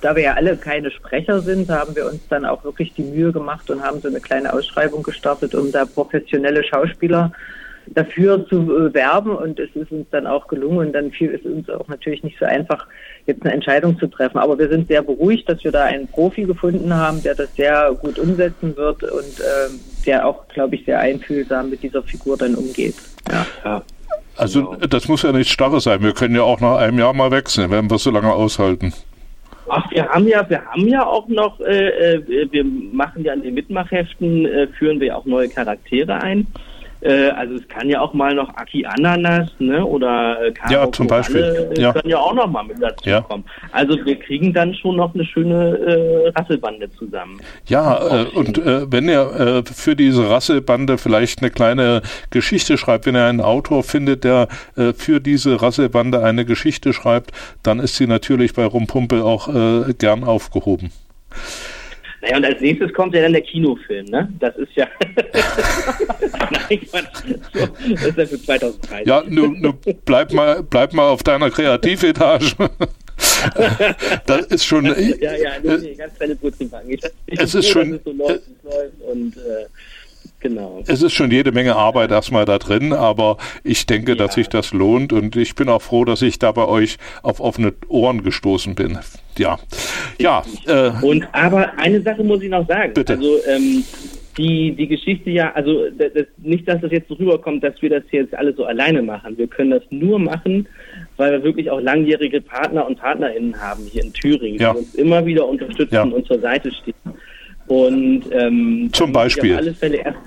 da 0.02 0.15
wir 0.15 0.24
ja 0.24 0.34
alle 0.34 0.56
keine 0.56 0.91
Sprecher 0.91 1.41
sind, 1.41 1.69
haben 1.69 1.95
wir 1.95 2.06
uns 2.06 2.21
dann 2.30 2.45
auch 2.45 2.63
wirklich 2.63 2.93
die 2.93 3.02
Mühe 3.02 3.32
gemacht 3.32 3.69
und 3.71 3.82
haben 3.82 4.02
so 4.02 4.08
eine 4.08 4.19
kleine 4.19 4.54
Ausschreibung 4.54 5.02
gestartet, 5.02 5.56
um 5.56 5.71
da 5.71 5.86
professionelle 5.86 6.63
Schauspieler 6.63 7.32
dafür 7.88 8.48
zu 8.48 8.62
äh, 8.63 8.93
werben 8.93 9.36
und 9.36 9.60
es 9.60 9.69
ist 9.76 9.91
uns 9.91 10.08
dann 10.12 10.28
auch 10.28 10.48
gelungen 10.48 10.88
und 10.88 10.93
dann 10.93 11.12
fiel 11.12 11.34
es 11.34 11.45
uns 11.45 11.69
auch 11.69 11.88
natürlich 11.88 12.24
nicht 12.24 12.38
so 12.39 12.45
einfach, 12.45 12.88
jetzt 13.26 13.43
eine 13.43 13.54
Entscheidung 13.54 13.98
zu 14.00 14.08
treffen. 14.08 14.38
Aber 14.38 14.58
wir 14.58 14.69
sind 14.69 14.88
sehr 14.88 15.02
beruhigt, 15.02 15.50
dass 15.50 15.63
wir 15.63 15.71
da 15.71 15.84
einen 15.84 16.08
Profi 16.08 16.43
gefunden 16.43 16.93
haben, 16.93 17.21
der 17.24 17.36
das 17.36 17.56
sehr 17.56 17.95
gut 18.02 18.19
umsetzen 18.19 18.76
wird 18.76 19.04
und 19.04 19.39
äh, 19.39 19.69
der 20.06 20.28
auch, 20.28 20.48
glaube 20.48 20.76
ich, 20.76 20.86
sehr 20.86 21.00
einfühlsam 21.00 21.69
mit 21.69 21.84
dieser 21.84 22.04
Figur 22.04 22.38
dann 22.38 22.56
umgeht. 22.56 22.95
Ja. 23.30 23.45
ja. 23.63 23.82
Also 24.38 24.71
genau. 24.71 24.88
das 24.88 25.08
muss 25.08 25.21
ja 25.24 25.32
nicht 25.32 25.52
starre 25.52 25.80
sein. 25.80 26.02
Wir 26.02 26.13
können 26.13 26.36
ja 26.36 26.43
auch 26.43 26.60
nach 26.60 26.78
einem 26.78 27.00
Jahr 27.00 27.13
mal 27.13 27.32
wechseln, 27.32 27.71
wenn 27.71 27.89
wir 27.89 27.98
so 27.98 28.12
lange 28.12 28.34
aushalten. 28.34 28.93
Ach, 29.67 29.89
wir 29.89 30.08
haben 30.08 30.28
ja, 30.28 30.48
wir 30.48 30.63
haben 30.63 30.88
ja 30.88 31.06
auch 31.06 31.28
noch, 31.28 31.60
äh, 31.62 31.88
äh 31.88 32.52
wir 32.52 32.63
machen 32.63 33.24
ja 33.24 33.34
an 33.34 33.41
den 33.41 33.56
Mitmachheften, 33.56 34.45
äh, 34.45 34.67
führen 34.67 35.00
wir 35.00 35.17
auch 35.17 35.26
neue 35.26 35.50
Charaktere 35.50 36.21
ein. 36.21 36.45
Äh, 37.01 37.29
also 37.29 37.55
es 37.55 37.67
kann 37.67 37.89
ja 37.89 38.01
auch 38.01 38.13
mal 38.13 38.34
noch 38.34 38.49
Aki 38.55 38.86
Ananas 38.86 39.49
ne, 39.60 39.86
oder 39.86 40.43
äh, 40.43 40.51
Caro 40.51 40.73
Ja, 40.73 40.91
zum 40.91 41.08
Beispiel. 41.08 41.73
Äh, 41.75 41.81
ja. 41.81 41.93
können 41.93 42.10
ja 42.10 42.17
auch 42.17 42.34
noch 42.34 42.49
mal 42.49 42.63
mit 42.63 42.81
dazu 42.81 43.10
ja. 43.10 43.21
kommen. 43.21 43.45
Also 43.71 43.97
wir 44.05 44.17
kriegen 44.17 44.53
dann 44.53 44.73
schon 44.73 44.95
noch 44.95 45.13
eine 45.13 45.25
schöne 45.25 45.77
äh, 45.77 46.29
Rasselbande 46.29 46.89
zusammen. 46.91 47.39
Ja, 47.67 48.23
äh, 48.23 48.25
und 48.36 48.58
äh, 48.58 48.91
wenn 48.91 49.08
ihr 49.10 49.63
für 49.65 49.95
diese 49.95 50.29
Rasselbande 50.29 50.97
vielleicht 50.97 51.41
eine 51.41 51.51
kleine 51.51 52.01
Geschichte 52.29 52.77
schreibt, 52.77 53.05
wenn 53.05 53.15
ihr 53.15 53.25
einen 53.25 53.41
Autor 53.41 53.84
findet, 53.84 54.23
der 54.23 54.47
für 54.95 55.19
diese 55.19 55.62
Rasselbande 55.62 56.23
eine 56.23 56.45
Geschichte 56.45 56.93
schreibt, 56.93 57.31
dann 57.63 57.79
ist 57.79 57.95
sie 57.95 58.08
natürlich 58.08 58.53
bei 58.53 58.65
Rumpumpel 58.65 59.21
auch 59.21 59.49
gern 59.97 60.23
aufgehoben. 60.23 60.91
Naja, 62.25 62.38
und 62.38 62.45
als 62.45 62.59
nächstes 62.59 62.91
kommt 62.93 63.13
ja 63.13 63.21
dann 63.21 63.33
der 63.33 63.41
Kinofilm, 63.43 64.05
ne? 64.05 64.31
Das 64.39 64.55
ist 64.55 64.75
ja. 64.75 64.88
Nein, 66.69 66.88
so, 67.53 67.67
das 67.93 68.03
ist 68.03 68.17
ja 68.17 68.25
für 68.25 68.41
2030. 68.41 69.07
Ja, 69.07 69.23
nur, 69.27 69.49
nur 69.49 69.77
bleib, 70.05 70.33
mal, 70.33 70.63
bleib 70.63 70.93
mal 70.93 71.07
auf 71.09 71.21
deiner 71.21 71.51
Kreativetage. 71.51 72.55
das 74.25 74.45
ist 74.47 74.65
schon. 74.65 74.85
ja, 74.85 75.35
ja, 75.35 75.51
nee, 75.61 75.77
nee, 75.77 75.93
ganz 75.93 76.15
kleine 76.15 76.35
Brötchenbacken. 76.35 76.89
Ich, 76.89 77.01
ich 77.27 77.39
es 77.39 77.53
ist 77.53 77.69
schon. 77.69 77.99
So 78.03 78.11
läuft, 78.11 78.41
es 78.47 78.63
läuft 78.63 79.01
und. 79.01 79.38
Äh, 79.38 79.67
Genau. 80.45 80.84
Es 80.86 81.01
ist 81.01 81.13
schon 81.13 81.31
jede 81.31 81.51
Menge 81.51 81.75
Arbeit 81.75 82.12
erstmal 82.12 82.45
da 82.45 82.60
drin, 82.60 82.93
aber 82.93 83.38
ich 83.63 83.88
denke, 83.88 84.12
ja. 84.12 84.15
dass 84.15 84.36
sich 84.36 84.47
das 84.47 84.73
lohnt 84.73 85.12
und 85.12 85.36
ich 85.36 85.55
bin 85.55 85.69
auch 85.69 85.81
froh, 85.81 86.05
dass 86.05 86.21
ich 86.21 86.38
da 86.38 86.51
bei 86.51 86.67
euch 86.67 86.97
auf 87.23 87.39
offene 87.39 87.73
Ohren 87.88 88.21
gestoßen 88.21 88.75
bin. 88.75 88.99
Ja. 89.39 89.58
Ja. 90.19 90.43
Äh, 90.67 90.91
und 91.03 91.27
aber 91.31 91.79
eine 91.79 91.99
Sache 92.03 92.23
muss 92.23 92.43
ich 92.43 92.49
noch 92.51 92.67
sagen. 92.67 92.93
Bitte. 92.93 93.13
Also 93.13 93.38
ähm, 93.47 93.84
die, 94.38 94.75
die 94.75 94.88
Geschichte 94.88 95.31
ja, 95.31 95.51
also 95.53 95.89
das, 95.89 96.27
nicht, 96.38 96.67
dass 96.67 96.79
das 96.79 96.91
jetzt 96.91 97.08
so 97.08 97.15
rüberkommt, 97.15 97.63
dass 97.63 97.81
wir 97.81 97.89
das 97.89 98.03
jetzt 98.12 98.36
alle 98.36 98.53
so 98.53 98.65
alleine 98.65 99.01
machen. 99.01 99.36
Wir 99.39 99.47
können 99.47 99.71
das 99.71 99.84
nur 99.89 100.19
machen, 100.19 100.67
weil 101.17 101.31
wir 101.31 101.43
wirklich 101.43 101.71
auch 101.71 101.81
langjährige 101.81 102.39
Partner 102.39 102.86
und 102.86 102.99
PartnerInnen 102.99 103.60
haben 103.60 103.84
hier 103.86 104.03
in 104.03 104.13
Thüringen, 104.13 104.60
ja. 104.60 104.73
die 104.73 104.77
uns 104.77 104.93
immer 104.93 105.25
wieder 105.25 105.47
unterstützen 105.47 105.95
ja. 105.95 106.03
und 106.03 106.27
zur 106.27 106.39
Seite 106.39 106.71
stehen. 106.71 106.93
Und 107.67 108.25
ähm, 108.31 108.89
zum 108.93 109.12
Beispiel. 109.12 109.53
Auf 109.53 109.60
alle 109.60 109.73
Fälle 109.73 109.97
erst 109.97 110.19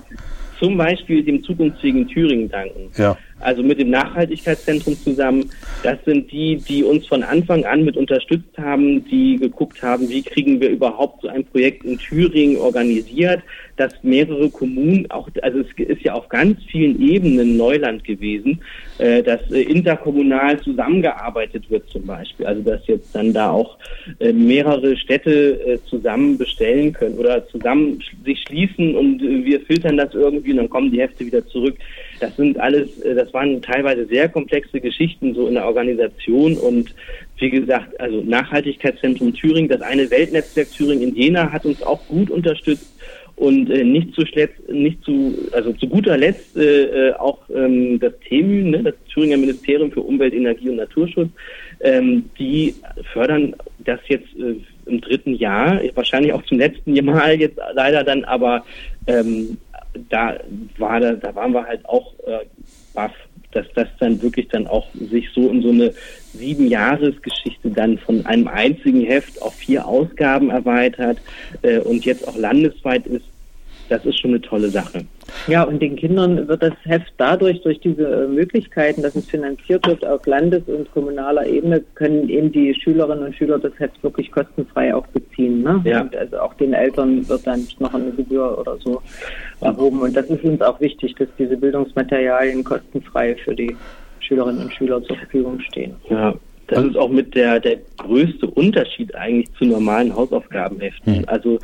zum 0.59 0.77
Beispiel 0.77 1.23
dem 1.23 1.43
zukunftsfähigen 1.43 2.07
Thüringen 2.07 2.49
danken. 2.49 2.91
Ja. 2.97 3.17
Also 3.39 3.63
mit 3.63 3.79
dem 3.79 3.89
Nachhaltigkeitszentrum 3.89 4.97
zusammen. 4.97 5.49
Das 5.83 5.97
sind 6.05 6.31
die, 6.31 6.57
die 6.57 6.83
uns 6.83 7.07
von 7.07 7.23
Anfang 7.23 7.63
an 7.65 7.85
mit 7.85 7.95
unterstützt 7.95 8.57
haben, 8.57 9.05
die 9.05 9.37
geguckt 9.37 9.81
haben, 9.81 10.09
wie 10.09 10.21
kriegen 10.21 10.59
wir 10.59 10.69
überhaupt 10.69 11.21
so 11.21 11.27
ein 11.29 11.45
Projekt 11.45 11.85
in 11.85 11.97
Thüringen 11.97 12.57
organisiert, 12.57 13.41
dass 13.79 13.93
mehrere 14.03 14.49
Kommunen, 14.49 15.09
auch, 15.09 15.29
also 15.41 15.59
es 15.59 15.67
ist 15.77 16.01
ja 16.01 16.13
auf 16.13 16.27
ganz 16.27 16.61
vielen 16.69 17.01
Ebenen 17.01 17.55
Neuland 17.55 18.03
gewesen, 18.03 18.59
äh, 18.97 19.23
dass 19.23 19.39
äh, 19.51 19.61
interkommunal 19.61 20.59
zusammengearbeitet 20.59 21.69
wird 21.69 21.89
zum 21.89 22.05
Beispiel. 22.05 22.45
Also 22.45 22.61
dass 22.61 22.85
jetzt 22.87 23.15
dann 23.15 23.31
da 23.31 23.51
auch 23.51 23.77
äh, 24.19 24.33
mehrere 24.33 24.97
Städte 24.97 25.61
äh, 25.65 25.79
zusammen 25.89 26.37
bestellen 26.37 26.91
können 26.91 27.17
oder 27.17 27.47
zusammen 27.47 28.03
sich 28.25 28.41
schließen 28.41 28.95
und 28.95 29.21
äh, 29.21 29.45
wir 29.45 29.61
filtern 29.61 29.95
das 29.95 30.13
irgendwie 30.13 30.51
und 30.51 30.57
dann 30.57 30.69
kommen 30.69 30.91
die 30.91 30.99
Hefte 30.99 31.25
wieder 31.25 31.47
zurück. 31.47 31.77
Das 32.19 32.35
sind 32.35 32.59
alles, 32.59 32.99
äh, 32.99 33.15
das 33.29 33.33
waren 33.33 33.61
teilweise 33.61 34.05
sehr 34.07 34.27
komplexe 34.27 34.81
Geschichten 34.81 35.33
so 35.35 35.47
in 35.47 35.53
der 35.53 35.65
Organisation 35.65 36.57
und 36.57 36.93
wie 37.37 37.49
gesagt, 37.49 37.99
also 37.99 38.21
Nachhaltigkeitszentrum 38.21 39.33
Thüringen, 39.33 39.69
das 39.69 39.81
eine 39.81 40.09
Weltnetzwerk 40.09 40.71
Thüringen 40.71 41.09
in 41.09 41.15
Jena 41.15 41.51
hat 41.51 41.65
uns 41.65 41.81
auch 41.83 42.05
gut 42.07 42.29
unterstützt 42.29 42.91
und 43.35 43.69
äh, 43.69 43.83
nicht 43.83 44.13
zu 44.13 44.23
nicht 44.67 45.03
zu, 45.05 45.33
also 45.53 45.71
zu 45.73 45.87
guter 45.87 46.17
Letzt 46.17 46.57
äh, 46.57 47.09
äh, 47.09 47.13
auch 47.13 47.39
ähm, 47.53 47.99
das 47.99 48.13
TEMÜ, 48.27 48.69
ne, 48.69 48.83
das 48.83 48.95
Thüringer 49.13 49.37
Ministerium 49.37 49.91
für 49.91 50.01
Umwelt, 50.01 50.33
Energie 50.33 50.69
und 50.69 50.75
Naturschutz, 50.75 51.29
ähm, 51.81 52.29
die 52.37 52.75
fördern 53.13 53.55
das 53.79 53.99
jetzt 54.07 54.27
äh, 54.37 54.55
im 54.87 55.01
dritten 55.01 55.35
Jahr, 55.35 55.79
wahrscheinlich 55.93 56.33
auch 56.33 56.43
zum 56.43 56.57
letzten 56.57 56.93
Mal 57.05 57.39
jetzt 57.39 57.59
leider 57.73 58.03
dann, 58.03 58.25
aber 58.25 58.65
ähm, 59.07 59.57
da 60.09 60.37
war 60.77 60.99
da, 60.99 61.13
da 61.13 61.33
waren 61.35 61.53
wir 61.53 61.65
halt 61.65 61.85
auch 61.85 62.13
äh, 62.25 62.45
baff, 62.93 63.13
dass 63.51 63.65
das 63.73 63.87
dann 63.99 64.21
wirklich 64.21 64.47
dann 64.49 64.67
auch 64.67 64.87
sich 64.93 65.29
so 65.33 65.49
in 65.49 65.61
so 65.61 65.69
eine 65.69 65.93
sieben 66.33 66.67
Jahresgeschichte 66.67 67.69
dann 67.69 67.97
von 67.97 68.25
einem 68.25 68.47
einzigen 68.47 69.01
Heft 69.01 69.41
auf 69.41 69.55
vier 69.55 69.87
Ausgaben 69.87 70.49
erweitert 70.49 71.17
äh, 71.63 71.79
und 71.79 72.05
jetzt 72.05 72.27
auch 72.27 72.37
landesweit 72.37 73.07
ist. 73.07 73.25
Das 73.89 74.05
ist 74.05 74.19
schon 74.19 74.31
eine 74.31 74.41
tolle 74.41 74.69
Sache. 74.69 75.05
Ja, 75.47 75.63
und 75.63 75.81
den 75.81 75.95
Kindern 75.95 76.47
wird 76.47 76.63
das 76.63 76.73
Heft 76.83 77.11
dadurch, 77.17 77.61
durch 77.61 77.79
diese 77.79 78.03
äh, 78.03 78.27
Möglichkeiten, 78.27 79.01
dass 79.01 79.15
es 79.15 79.27
finanziert 79.27 79.85
wird 79.87 80.05
auf 80.05 80.25
Landes- 80.25 80.67
und 80.67 80.91
kommunaler 80.91 81.45
Ebene, 81.45 81.81
können 81.95 82.29
eben 82.29 82.51
die 82.51 82.73
Schülerinnen 82.73 83.25
und 83.25 83.35
Schüler 83.35 83.59
das 83.59 83.73
Heft 83.79 84.01
wirklich 84.03 84.31
kostenfrei 84.31 84.93
auch 84.93 85.05
beziehen. 85.07 85.63
Ne? 85.63 85.81
Ja. 85.83 86.01
Und 86.01 86.15
also 86.15 86.39
auch 86.39 86.53
den 86.55 86.73
Eltern 86.73 87.27
wird 87.27 87.45
dann 87.45 87.67
noch 87.79 87.93
eine 87.93 88.11
Gebühr 88.11 88.57
oder 88.57 88.77
so 88.77 89.01
erhoben. 89.61 90.01
Und 90.01 90.15
das 90.15 90.27
ist 90.27 90.43
uns 90.43 90.61
auch 90.61 90.79
wichtig, 90.79 91.15
dass 91.15 91.27
diese 91.37 91.57
Bildungsmaterialien 91.57 92.63
kostenfrei 92.63 93.35
für 93.35 93.55
die 93.55 93.75
Schülerinnen 94.19 94.63
und 94.63 94.73
Schüler 94.73 95.01
zur 95.03 95.17
Verfügung 95.17 95.59
stehen. 95.61 95.95
Ja, 96.09 96.33
das 96.67 96.85
ist 96.85 96.97
auch 96.97 97.09
mit 97.09 97.33
der, 97.33 97.59
der 97.59 97.77
größte 97.97 98.45
Unterschied 98.45 99.15
eigentlich 99.15 99.51
zu 99.53 99.65
normalen 99.65 100.15
Hausaufgabenheften. 100.15 101.19
Mhm. 101.19 101.23
Also 101.27 101.59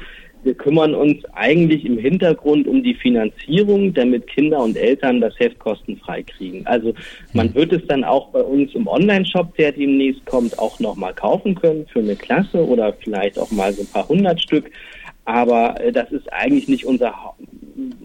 wir 0.45 0.53
kümmern 0.53 0.93
uns 0.93 1.25
eigentlich 1.33 1.85
im 1.85 1.97
Hintergrund 1.97 2.67
um 2.67 2.83
die 2.83 2.93
Finanzierung, 2.93 3.93
damit 3.93 4.27
Kinder 4.27 4.63
und 4.63 4.77
Eltern 4.77 5.19
das 5.19 5.37
Heft 5.39 5.57
kostenfrei 5.57 6.21
kriegen. 6.21 6.65
Also 6.67 6.93
man 7.33 7.53
wird 7.55 7.73
es 7.73 7.85
dann 7.87 8.03
auch 8.03 8.29
bei 8.29 8.41
uns 8.41 8.73
im 8.75 8.87
Online-Shop, 8.87 9.55
der 9.57 9.71
demnächst 9.71 10.23
kommt, 10.25 10.57
auch 10.59 10.79
nochmal 10.79 11.15
kaufen 11.15 11.55
können 11.55 11.87
für 11.91 11.99
eine 11.99 12.15
Klasse 12.15 12.63
oder 12.63 12.93
vielleicht 12.93 13.39
auch 13.39 13.49
mal 13.51 13.73
so 13.73 13.81
ein 13.81 13.87
paar 13.87 14.07
hundert 14.07 14.39
Stück. 14.39 14.69
Aber 15.25 15.81
äh, 15.81 15.91
das 15.91 16.11
ist 16.11 16.31
eigentlich 16.31 16.67
nicht 16.67 16.85
unser 16.85 17.13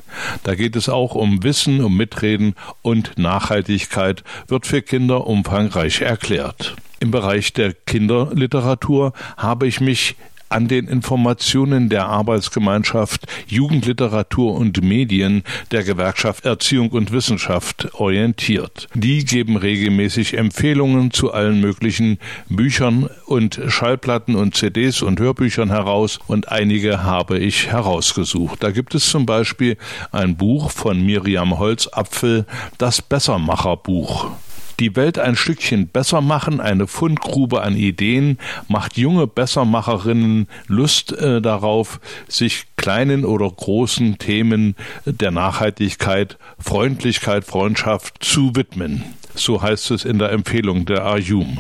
Da 0.44 0.56
geht 0.56 0.76
es 0.76 0.88
auch 0.88 1.16
um 1.16 1.44
Wissen, 1.44 1.84
um 1.84 1.98
Mitreden 1.98 2.56
und 2.82 3.18
Nachhaltigkeit, 3.18 4.24
wird 4.48 4.66
für 4.66 4.82
Kinder 4.82 5.28
umfangreich 5.28 6.02
erklärt. 6.02 6.78
Im 7.02 7.12
Bereich 7.12 7.54
der 7.54 7.74
Kinderliteratur 7.74 9.14
habe 9.38 9.68
ich 9.68 9.80
mich 9.80 10.18
an 10.50 10.68
den 10.68 10.88
Informationen 10.88 11.90
der 11.90 12.08
Arbeitsgemeinschaft 12.08 13.26
Jugendliteratur 13.48 14.54
und 14.56 14.84
Medien 14.84 15.44
der 15.72 15.84
Gewerkschaft 15.84 16.46
Erziehung 16.46 16.90
und 16.90 17.12
Wissenschaft 17.12 17.94
orientiert. 17.94 18.88
Die 18.94 19.24
geben 19.24 19.58
regelmäßig 19.58 20.38
Empfehlungen 20.38 21.12
zu 21.12 21.32
allen 21.32 21.62
möglichen 21.62 22.18
Büchern 22.50 23.10
und 23.26 23.62
Schallplatten 23.68 24.36
und 24.36 24.56
CDs 24.56 25.02
und 25.02 25.20
Hörbüchern 25.20 25.70
heraus 25.70 26.20
und 26.28 26.50
einige 26.52 27.04
habe 27.04 27.40
ich 27.40 27.68
herausgesucht. 27.68 28.64
Da 28.64 28.72
gibt 28.72 28.96
es 28.96 29.10
zum 29.10 29.26
Beispiel 29.26 29.78
ein 30.12 30.36
Buch 30.36 30.72
von 30.72 31.06
Miriam 31.06 31.60
Holzapfel, 31.60 32.46
das 32.78 33.02
Bessermacherbuch 33.02 34.32
die 34.80 34.96
Welt 34.96 35.20
ein 35.20 35.36
Stückchen 35.36 35.88
besser 35.88 36.22
machen, 36.22 36.60
eine 36.60 36.88
Fundgrube 36.88 37.62
an 37.62 37.76
Ideen, 37.76 38.38
macht 38.68 38.98
junge 38.98 39.28
Bessermacherinnen 39.28 40.48
Lust 40.68 41.12
äh, 41.14 41.42
darauf, 41.42 42.00
sich 42.28 42.66
kleinen 42.78 43.26
oder 43.26 43.50
großen 43.50 44.18
Themen 44.18 44.76
der 45.06 45.32
Nachhaltigkeit, 45.32 46.38
Freundlichkeit, 46.58 47.44
Freundschaft 47.44 48.24
zu 48.24 48.56
widmen. 48.56 49.04
So 49.40 49.62
heißt 49.62 49.92
es 49.92 50.04
in 50.04 50.20
der 50.20 50.32
Empfehlung 50.32 50.86
der 50.86 51.06
AJUM. 51.06 51.60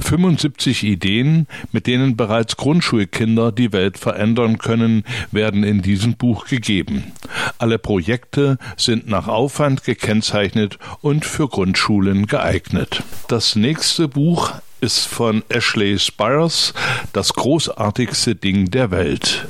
75 0.00 0.82
Ideen, 0.82 1.46
mit 1.70 1.86
denen 1.86 2.16
bereits 2.16 2.56
Grundschulkinder 2.56 3.52
die 3.52 3.72
Welt 3.72 3.98
verändern 3.98 4.58
können, 4.58 5.04
werden 5.30 5.62
in 5.62 5.80
diesem 5.80 6.16
Buch 6.16 6.46
gegeben. 6.46 7.12
Alle 7.58 7.78
Projekte 7.78 8.58
sind 8.76 9.08
nach 9.08 9.28
Aufwand 9.28 9.84
gekennzeichnet 9.84 10.78
und 11.02 11.24
für 11.24 11.48
Grundschulen 11.48 12.26
geeignet. 12.26 13.04
Das 13.28 13.54
nächste 13.54 14.08
Buch 14.08 14.52
ist 14.80 15.06
von 15.06 15.44
Ashley 15.48 15.98
Spires 15.98 16.74
das 17.12 17.34
großartigste 17.34 18.34
Ding 18.34 18.70
der 18.70 18.90
Welt. 18.90 19.46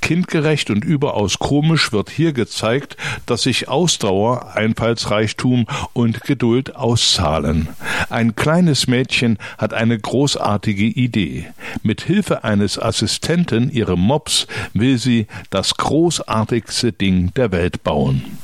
Kindgerecht 0.00 0.70
und 0.70 0.84
überaus 0.84 1.38
komisch 1.38 1.92
wird 1.92 2.10
hier 2.10 2.32
gezeigt, 2.32 2.96
dass 3.26 3.42
sich 3.42 3.68
Ausdauer, 3.68 4.54
Einfallsreichtum 4.54 5.66
und 5.92 6.22
Geduld 6.22 6.76
auszahlen. 6.76 7.68
Ein 8.10 8.36
kleines 8.36 8.86
Mädchen 8.86 9.38
hat 9.58 9.74
eine 9.74 9.98
großartige 9.98 10.84
Idee. 10.84 11.46
Mit 11.82 12.02
Hilfe 12.02 12.44
eines 12.44 12.78
Assistenten, 12.78 13.70
ihrem 13.70 14.00
Mops, 14.00 14.46
will 14.72 14.98
sie 14.98 15.26
das 15.50 15.76
großartigste 15.76 16.92
Ding 16.92 17.32
der 17.34 17.52
Welt 17.52 17.82
bauen. 17.82 18.38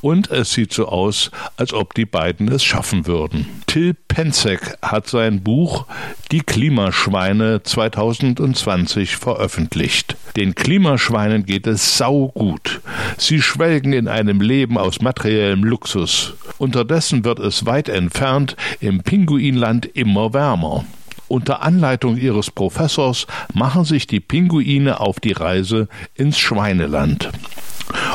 Und 0.00 0.30
es 0.30 0.52
sieht 0.52 0.72
so 0.72 0.86
aus, 0.86 1.30
als 1.56 1.72
ob 1.72 1.94
die 1.94 2.06
beiden 2.06 2.48
es 2.48 2.64
schaffen 2.64 3.06
würden. 3.06 3.46
Till 3.66 3.94
Penzek 3.94 4.78
hat 4.80 5.08
sein 5.08 5.42
Buch 5.42 5.86
Die 6.32 6.40
Klimaschweine 6.40 7.62
2020 7.62 9.16
veröffentlicht. 9.16 10.16
Den 10.36 10.47
Klimaschweinen 10.54 11.44
geht 11.44 11.66
es 11.66 11.96
saugut. 11.96 12.80
Sie 13.16 13.40
schwelgen 13.40 13.92
in 13.92 14.08
einem 14.08 14.40
Leben 14.40 14.78
aus 14.78 15.00
materiellem 15.00 15.64
Luxus. 15.64 16.34
Unterdessen 16.58 17.24
wird 17.24 17.38
es 17.38 17.66
weit 17.66 17.88
entfernt 17.88 18.56
im 18.80 19.02
Pinguinland 19.02 19.86
immer 19.86 20.32
wärmer. 20.34 20.84
Unter 21.28 21.62
Anleitung 21.62 22.16
ihres 22.16 22.50
Professors 22.50 23.26
machen 23.52 23.84
sich 23.84 24.06
die 24.06 24.20
Pinguine 24.20 25.00
auf 25.00 25.20
die 25.20 25.32
Reise 25.32 25.88
ins 26.14 26.38
Schweineland. 26.38 27.30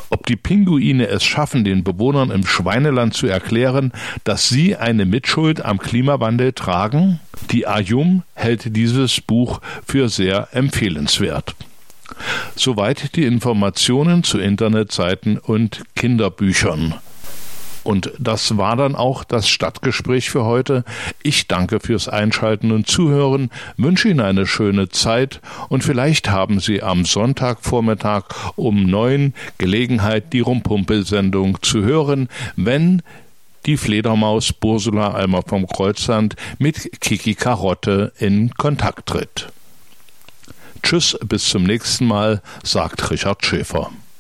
Ob 0.10 0.26
die 0.28 0.36
Pinguine 0.36 1.08
es 1.08 1.24
schaffen, 1.24 1.64
den 1.64 1.84
Bewohnern 1.84 2.32
im 2.32 2.46
Schweineland 2.46 3.14
zu 3.14 3.28
erklären, 3.28 3.92
dass 4.24 4.50
sie 4.50 4.76
eine 4.76 5.06
Mitschuld 5.06 5.64
am 5.64 5.80
Klimawandel 5.80 6.54
tragen? 6.54 7.20
Die 7.52 7.68
AJUM 7.68 8.24
hält 8.36 8.76
dieses 8.76 9.22
Buch 9.22 9.62
für 9.86 10.10
sehr 10.10 10.50
empfehlenswert. 10.52 11.56
Soweit 12.56 13.16
die 13.16 13.26
Informationen 13.26 14.24
zu 14.24 14.40
Internetseiten 14.40 15.38
und 15.38 15.84
Kinderbüchern. 15.96 16.96
Und 17.84 18.14
das 18.18 18.58
war 18.58 18.78
dann 18.78 18.96
auch 18.96 19.24
das 19.24 19.50
Stadtgespräch 19.50 20.30
für 20.30 20.46
heute. 20.46 20.86
Ich 21.22 21.48
danke 21.48 21.80
fürs 21.80 22.08
Einschalten 22.08 22.72
und 22.72 22.88
Zuhören, 22.88 23.50
wünsche 23.78 24.08
Ihnen 24.08 24.22
eine 24.22 24.48
schöne 24.48 24.90
Zeit 24.90 25.42
und 25.70 25.84
vielleicht 25.84 26.30
haben 26.30 26.60
Sie 26.60 26.82
am 26.82 27.04
Sonntagvormittag 27.04 28.24
um 28.56 28.86
neun 28.86 29.34
Gelegenheit, 29.58 30.32
die 30.32 30.40
Rumpumpelsendung 30.40 31.62
zu 31.62 31.82
hören, 31.84 32.30
wenn 32.56 33.02
die 33.66 33.78
Fledermaus 33.78 34.54
Ursula 34.64 35.12
Almer 35.12 35.44
vom 35.46 35.68
Kreuzland 35.68 36.36
mit 36.60 37.02
Kiki 37.02 37.36
Karotte 37.36 38.14
in 38.18 38.54
Kontakt 38.56 39.08
tritt. 39.08 39.48
Tschüss, 40.84 41.18
bis 41.26 41.46
zum 41.46 41.64
nächsten 41.64 42.06
Mal, 42.06 42.42
sagt 42.64 43.10
Richard 43.10 43.46
Schäfer. 43.46 43.90